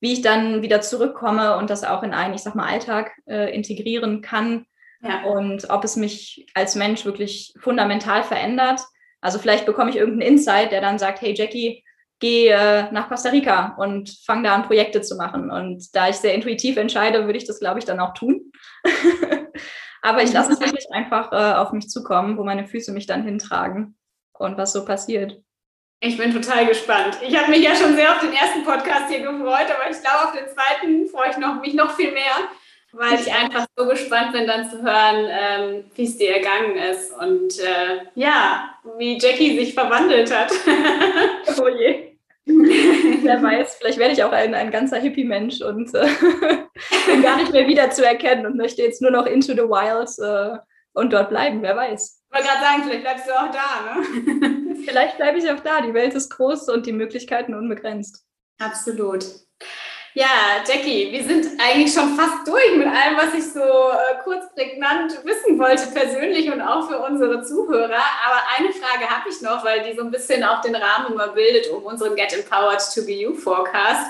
wie 0.00 0.14
ich 0.14 0.22
dann 0.22 0.62
wieder 0.62 0.80
zurückkomme 0.80 1.58
und 1.58 1.68
das 1.68 1.84
auch 1.84 2.02
in 2.02 2.14
einen, 2.14 2.32
ich 2.32 2.40
sag 2.40 2.54
mal, 2.54 2.70
Alltag 2.70 3.12
äh, 3.26 3.54
integrieren 3.54 4.22
kann 4.22 4.64
ja. 5.02 5.24
und 5.24 5.68
ob 5.68 5.84
es 5.84 5.96
mich 5.96 6.46
als 6.54 6.74
Mensch 6.74 7.04
wirklich 7.04 7.52
fundamental 7.60 8.22
verändert. 8.22 8.80
Also 9.20 9.38
vielleicht 9.38 9.66
bekomme 9.66 9.90
ich 9.90 9.96
irgendeinen 9.96 10.36
Insight, 10.36 10.72
der 10.72 10.80
dann 10.80 10.98
sagt, 10.98 11.20
hey 11.20 11.34
Jackie, 11.36 11.84
geh 12.20 12.48
äh, 12.48 12.92
nach 12.92 13.08
Costa 13.08 13.30
Rica 13.30 13.74
und 13.78 14.10
fange 14.24 14.44
da 14.44 14.54
an, 14.54 14.62
Projekte 14.62 15.00
zu 15.00 15.16
machen. 15.16 15.50
Und 15.50 15.94
da 15.96 16.08
ich 16.08 16.16
sehr 16.16 16.34
intuitiv 16.34 16.76
entscheide, 16.76 17.24
würde 17.24 17.38
ich 17.38 17.46
das, 17.46 17.58
glaube 17.58 17.78
ich, 17.78 17.84
dann 17.84 17.98
auch 17.98 18.14
tun. 18.14 18.52
Aber 20.02 20.22
ich 20.22 20.32
lasse 20.32 20.52
es 20.52 20.60
wirklich 20.60 20.86
einfach 20.92 21.32
äh, 21.32 21.56
auf 21.58 21.72
mich 21.72 21.88
zukommen, 21.88 22.38
wo 22.38 22.44
meine 22.44 22.66
Füße 22.66 22.92
mich 22.92 23.06
dann 23.06 23.24
hintragen 23.24 23.96
und 24.32 24.56
was 24.56 24.72
so 24.72 24.84
passiert. 24.84 25.42
Ich 26.02 26.16
bin 26.16 26.32
total 26.32 26.66
gespannt. 26.66 27.18
Ich 27.20 27.36
habe 27.36 27.50
mich 27.50 27.62
ja 27.62 27.74
schon 27.74 27.94
sehr 27.94 28.10
auf 28.10 28.20
den 28.20 28.32
ersten 28.32 28.64
Podcast 28.64 29.10
hier 29.10 29.20
gefreut, 29.20 29.66
aber 29.68 29.90
ich 29.90 30.00
glaube, 30.00 30.24
auf 30.24 30.32
den 30.32 30.48
zweiten 30.48 31.08
freue 31.08 31.30
ich 31.30 31.36
noch, 31.36 31.60
mich 31.60 31.74
noch 31.74 31.94
viel 31.94 32.12
mehr, 32.12 32.48
weil 32.92 33.20
ich 33.20 33.30
einfach 33.30 33.66
so 33.76 33.86
gespannt 33.86 34.32
bin, 34.32 34.46
dann 34.46 34.70
zu 34.70 34.82
hören, 34.82 35.26
ähm, 35.28 35.84
wie 35.94 36.04
es 36.04 36.16
dir 36.16 36.36
ergangen 36.36 36.76
ist 36.76 37.12
und 37.18 37.58
äh, 37.60 38.06
ja, 38.14 38.74
wie 38.96 39.18
Jackie 39.18 39.58
sich 39.58 39.74
verwandelt 39.74 40.34
hat. 40.34 40.50
oh 41.60 41.68
je. 41.68 42.09
Wer 42.46 43.42
weiß, 43.42 43.76
vielleicht 43.76 43.98
werde 43.98 44.14
ich 44.14 44.24
auch 44.24 44.32
ein, 44.32 44.54
ein 44.54 44.70
ganzer 44.70 44.98
Hippie-Mensch 44.98 45.60
und 45.60 45.94
äh, 45.94 46.06
bin 47.06 47.22
gar 47.22 47.36
nicht 47.36 47.52
mehr 47.52 47.66
wiederzuerkennen 47.66 48.46
und 48.46 48.56
möchte 48.56 48.82
jetzt 48.82 49.02
nur 49.02 49.10
noch 49.10 49.26
into 49.26 49.52
the 49.52 49.60
wilds 49.60 50.18
äh, 50.18 50.58
und 50.92 51.12
dort 51.12 51.28
bleiben, 51.28 51.62
wer 51.62 51.76
weiß. 51.76 52.22
Ich 52.24 52.36
wollte 52.36 52.48
gerade 52.48 52.64
sagen, 52.64 52.82
vielleicht 52.84 53.02
bleibst 53.02 53.26
du 53.26 53.32
auch 53.32 53.50
da, 53.50 53.94
ne? 53.94 54.76
vielleicht 54.84 55.16
bleibe 55.16 55.38
ich 55.38 55.50
auch 55.50 55.60
da. 55.60 55.80
Die 55.80 55.94
Welt 55.94 56.14
ist 56.14 56.30
groß 56.30 56.68
und 56.68 56.86
die 56.86 56.92
Möglichkeiten 56.92 57.54
unbegrenzt. 57.54 58.24
Absolut. 58.58 59.24
Ja, 60.14 60.62
Jackie, 60.66 61.12
wir 61.12 61.22
sind 61.22 61.46
eigentlich 61.60 61.92
schon 61.94 62.16
fast 62.16 62.46
durch 62.46 62.74
mit 62.76 62.88
allem, 62.88 63.16
was 63.16 63.32
ich 63.32 63.52
so 63.52 63.60
äh, 63.60 64.18
kurz 64.24 64.52
prägnant 64.54 65.24
wissen 65.24 65.56
wollte, 65.56 65.86
persönlich 65.94 66.50
und 66.52 66.60
auch 66.60 66.88
für 66.88 66.98
unsere 66.98 67.44
Zuhörer. 67.44 68.02
Aber 68.26 68.42
eine 68.58 68.72
Frage 68.72 69.08
habe 69.08 69.28
ich 69.28 69.40
noch, 69.40 69.64
weil 69.64 69.84
die 69.84 69.96
so 69.96 70.02
ein 70.02 70.10
bisschen 70.10 70.42
auch 70.42 70.62
den 70.62 70.74
Rahmen 70.74 71.12
immer 71.12 71.28
bildet 71.28 71.70
um 71.70 71.84
unseren 71.84 72.16
Get 72.16 72.32
Empowered 72.32 72.80
to 72.92 73.04
Be 73.06 73.12
You 73.12 73.34
Forecast. 73.34 74.06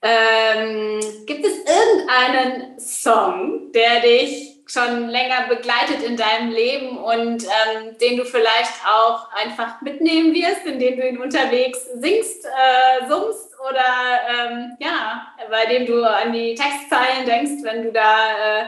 Ähm, 0.00 1.00
gibt 1.26 1.44
es 1.44 1.54
irgendeinen 1.58 2.78
Song, 2.78 3.72
der 3.72 4.00
dich 4.00 4.51
schon 4.72 5.08
länger 5.08 5.48
begleitet 5.48 6.02
in 6.02 6.16
deinem 6.16 6.50
Leben 6.50 6.96
und 6.96 7.44
ähm, 7.44 7.98
den 8.00 8.16
du 8.16 8.24
vielleicht 8.24 8.72
auch 8.86 9.30
einfach 9.32 9.82
mitnehmen 9.82 10.32
wirst, 10.34 10.64
indem 10.64 10.96
du 10.96 11.06
ihn 11.06 11.18
unterwegs 11.18 11.84
singst, 11.94 12.46
äh, 12.46 13.06
summst 13.06 13.52
oder 13.60 14.50
ähm, 14.50 14.76
ja, 14.80 15.26
bei 15.50 15.66
dem 15.66 15.84
du 15.86 16.02
an 16.02 16.32
die 16.32 16.54
Textzeilen 16.54 17.26
denkst, 17.26 17.62
wenn 17.62 17.82
du 17.82 17.92
da 17.92 18.60
äh, 18.60 18.64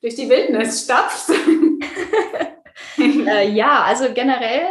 durch 0.00 0.16
die 0.16 0.28
Wildnis 0.28 0.82
stapfst? 0.82 1.30
äh, 2.98 3.48
ja, 3.48 3.84
also 3.84 4.12
generell 4.12 4.66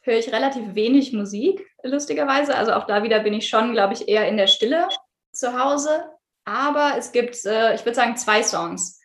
höre 0.00 0.18
ich 0.18 0.32
relativ 0.32 0.74
wenig 0.74 1.12
Musik, 1.12 1.64
lustigerweise. 1.84 2.56
Also 2.56 2.72
auch 2.72 2.86
da 2.86 3.04
wieder 3.04 3.20
bin 3.20 3.34
ich 3.34 3.48
schon, 3.48 3.72
glaube 3.72 3.94
ich, 3.94 4.08
eher 4.08 4.26
in 4.26 4.36
der 4.36 4.48
Stille 4.48 4.88
zu 5.32 5.58
Hause. 5.58 6.10
Aber 6.44 6.94
es 6.98 7.12
gibt, 7.12 7.44
äh, 7.46 7.74
ich 7.74 7.84
würde 7.84 7.94
sagen, 7.94 8.16
zwei 8.16 8.42
Songs, 8.42 8.97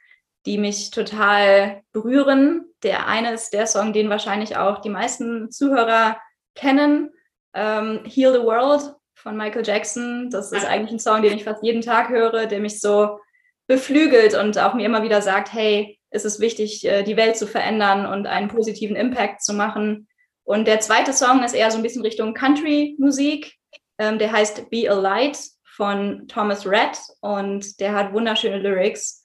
die 0.46 0.58
mich 0.58 0.92
total 0.92 1.84
berühren. 1.92 2.66
Der 2.84 3.08
eine 3.08 3.34
ist 3.34 3.54
der 3.54 3.68
Song, 3.68 3.94
den 3.94 4.10
wahrscheinlich 4.10 4.58
auch 4.58 4.82
die 4.82 4.90
meisten 4.90 5.52
Zuhörer 5.52 6.18
kennen, 6.56 7.12
ähm, 7.54 8.02
Heal 8.06 8.34
the 8.34 8.46
World 8.46 8.96
von 9.16 9.38
Michael 9.38 9.66
Jackson. 9.66 10.30
Das 10.30 10.52
ist 10.52 10.66
eigentlich 10.66 10.92
ein 10.92 11.00
Song, 11.00 11.22
den 11.22 11.34
ich 11.34 11.46
fast 11.46 11.64
jeden 11.64 11.82
Tag 11.82 12.10
höre, 12.10 12.46
der 12.46 12.60
mich 12.60 12.82
so 12.82 13.20
beflügelt 13.68 14.36
und 14.36 14.58
auch 14.58 14.74
mir 14.74 14.86
immer 14.86 15.04
wieder 15.04 15.22
sagt, 15.22 15.54
hey, 15.54 16.00
es 16.10 16.26
ist 16.26 16.40
wichtig, 16.40 16.86
äh, 16.86 17.04
die 17.04 17.18
Welt 17.18 17.38
zu 17.38 17.48
verändern 17.48 18.06
und 18.06 18.28
einen 18.28 18.50
positiven 18.50 18.96
Impact 18.96 19.42
zu 19.42 19.54
machen. 19.54 20.08
Und 20.44 20.68
der 20.68 20.80
zweite 20.82 21.14
Song 21.14 21.44
ist 21.44 21.56
eher 21.56 21.72
so 21.72 21.78
ein 21.78 21.84
bisschen 21.84 22.02
Richtung 22.02 22.34
Country-Musik. 22.34 23.54
Ähm, 23.98 24.20
der 24.20 24.32
heißt 24.32 24.70
Be 24.70 24.90
a 24.90 24.94
Light 24.94 25.40
von 25.64 26.28
Thomas 26.28 26.68
Red 26.68 27.00
und 27.22 27.80
der 27.80 27.94
hat 27.94 28.14
wunderschöne 28.14 28.60
Lyrics. 28.60 29.23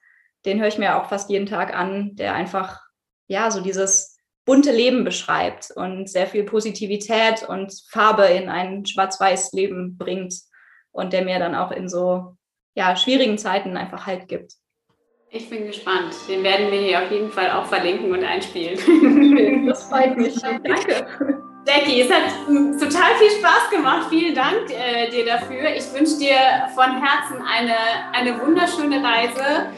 Den 0.48 0.60
höre 0.60 0.68
ich 0.68 0.78
mir 0.78 0.96
auch 0.96 1.10
fast 1.10 1.28
jeden 1.28 1.44
Tag 1.44 1.76
an, 1.76 2.16
der 2.16 2.32
einfach, 2.32 2.80
ja, 3.26 3.50
so 3.50 3.60
dieses 3.60 4.16
bunte 4.46 4.72
Leben 4.72 5.04
beschreibt 5.04 5.70
und 5.76 6.08
sehr 6.08 6.26
viel 6.26 6.42
Positivität 6.42 7.46
und 7.46 7.70
Farbe 7.90 8.24
in 8.24 8.48
ein 8.48 8.86
schwarz-weiß 8.86 9.52
Leben 9.52 9.98
bringt 9.98 10.34
und 10.90 11.12
der 11.12 11.22
mir 11.22 11.38
dann 11.38 11.54
auch 11.54 11.70
in 11.70 11.86
so 11.86 12.38
ja, 12.74 12.96
schwierigen 12.96 13.36
Zeiten 13.36 13.76
einfach 13.76 14.06
Halt 14.06 14.26
gibt. 14.26 14.54
Ich 15.28 15.50
bin 15.50 15.66
gespannt. 15.66 16.14
Den 16.30 16.42
werden 16.42 16.70
wir 16.70 16.80
hier 16.80 17.02
auf 17.02 17.12
jeden 17.12 17.30
Fall 17.30 17.50
auch 17.50 17.66
verlinken 17.66 18.10
und 18.10 18.24
einspielen. 18.24 18.78
Das 19.68 19.82
freut 19.82 20.16
mich. 20.16 20.34
Danke. 20.40 21.06
Jackie, 21.66 22.00
es 22.00 22.10
hat 22.10 22.22
total 22.80 23.14
viel 23.18 23.30
Spaß 23.38 23.68
gemacht. 23.70 24.06
Vielen 24.08 24.34
Dank 24.34 24.70
äh, 24.70 25.10
dir 25.10 25.26
dafür. 25.26 25.68
Ich 25.76 25.92
wünsche 25.92 26.18
dir 26.18 26.38
von 26.74 27.02
Herzen 27.02 27.42
eine, 27.46 27.76
eine 28.14 28.40
wunderschöne 28.40 29.04
Reise 29.04 29.68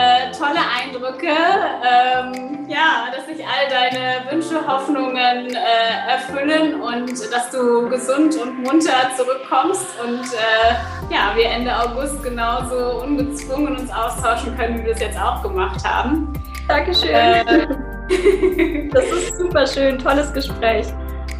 äh, 0.00 0.32
tolle 0.32 0.60
Eindrücke. 0.80 1.28
Ähm, 1.28 2.66
ja, 2.68 3.08
dass 3.14 3.26
sich 3.26 3.44
all 3.44 3.68
deine 3.68 4.30
Wünsche, 4.30 4.66
Hoffnungen 4.66 5.54
äh, 5.54 6.10
erfüllen 6.10 6.80
und 6.80 7.10
dass 7.32 7.50
du 7.50 7.88
gesund 7.88 8.36
und 8.36 8.62
munter 8.62 9.10
zurückkommst 9.16 9.86
und 10.02 10.24
äh, 10.24 11.12
ja, 11.12 11.32
wir 11.34 11.46
Ende 11.46 11.76
August 11.76 12.22
genauso 12.22 13.02
ungezwungen 13.02 13.76
uns 13.76 13.90
austauschen 13.92 14.56
können, 14.56 14.78
wie 14.78 14.86
wir 14.86 14.92
es 14.92 15.00
jetzt 15.00 15.18
auch 15.18 15.42
gemacht 15.42 15.84
haben. 15.84 16.32
Dankeschön. 16.68 17.10
Äh, 17.10 17.68
das 18.92 19.04
ist 19.04 19.36
super 19.38 19.66
schön, 19.66 19.98
tolles 19.98 20.32
Gespräch. 20.32 20.86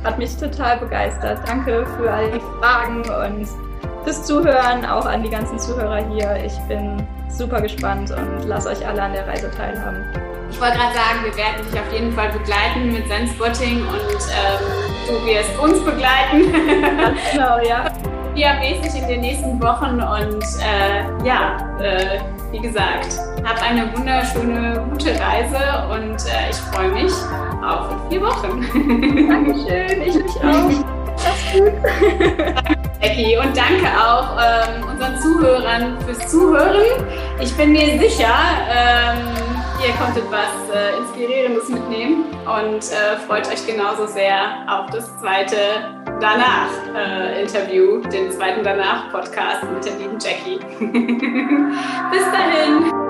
Hat 0.04 0.18
mich 0.18 0.36
total 0.36 0.78
begeistert. 0.78 1.40
Danke 1.46 1.86
für 1.96 2.10
all 2.10 2.30
die 2.30 2.40
Fragen 2.58 3.02
und 3.02 3.69
fürs 4.04 4.24
Zuhören, 4.24 4.84
auch 4.84 5.06
an 5.06 5.22
die 5.22 5.30
ganzen 5.30 5.58
Zuhörer 5.58 6.04
hier. 6.12 6.36
Ich 6.44 6.58
bin 6.68 7.06
super 7.28 7.60
gespannt 7.60 8.10
und 8.10 8.46
lass 8.46 8.66
euch 8.66 8.86
alle 8.86 9.02
an 9.02 9.12
der 9.12 9.26
Reise 9.26 9.50
teilhaben. 9.50 10.04
Ich 10.50 10.60
wollte 10.60 10.78
gerade 10.78 10.94
sagen, 10.94 11.24
wir 11.24 11.36
werden 11.36 11.64
dich 11.64 11.80
auf 11.80 11.92
jeden 11.92 12.12
Fall 12.12 12.30
begleiten 12.30 12.92
mit 12.92 13.06
Zen-Spotting 13.08 13.78
und 13.78 14.20
ähm, 14.30 14.60
du 15.06 15.26
wirst 15.26 15.58
uns 15.58 15.84
begleiten. 15.84 16.52
Ganz 16.98 17.18
genau, 17.32 17.58
ja. 17.62 17.90
mäßig 18.58 19.00
in 19.00 19.08
den 19.08 19.20
nächsten 19.20 19.62
Wochen 19.62 20.00
und 20.00 20.44
äh, 20.60 21.24
ja, 21.24 21.78
äh, 21.80 22.20
wie 22.50 22.58
gesagt, 22.58 23.18
hab 23.44 23.62
eine 23.62 23.96
wunderschöne, 23.96 24.84
gute 24.90 25.10
Reise 25.20 25.88
und 25.92 26.16
äh, 26.26 26.50
ich 26.50 26.56
freue 26.56 26.90
mich 26.90 27.12
auf 27.64 28.08
vier 28.08 28.20
Wochen. 28.20 28.66
Dankeschön, 29.28 30.02
ich 30.02 30.14
mich 30.16 30.36
auch. 30.42 30.70
Mach's 31.16 31.52
gut. 31.52 32.76
Becky. 33.00 33.36
Und 33.36 33.56
danke 33.56 33.86
auch 33.86 34.36
ähm, 34.38 34.84
unseren 34.88 35.18
Zuhörern 35.20 35.96
fürs 36.06 36.30
Zuhören. 36.30 37.04
Ich 37.40 37.56
bin 37.56 37.72
mir 37.72 37.98
sicher, 37.98 38.34
ähm, 38.68 39.18
ihr 39.84 39.94
konntet 39.94 40.24
was 40.30 40.74
äh, 40.74 40.98
Inspirierendes 40.98 41.68
mitnehmen 41.68 42.26
und 42.44 42.84
äh, 42.92 43.16
freut 43.26 43.48
euch 43.48 43.66
genauso 43.66 44.06
sehr 44.06 44.64
auf 44.68 44.90
das 44.90 45.18
zweite 45.18 45.56
Danach-Interview, 46.20 48.02
äh, 48.02 48.08
den 48.08 48.30
zweiten 48.30 48.62
Danach-Podcast 48.62 49.64
mit 49.74 49.84
der 49.84 49.94
lieben 49.94 50.18
Jackie. 50.18 50.58
Bis 52.10 52.24
dahin. 52.32 53.09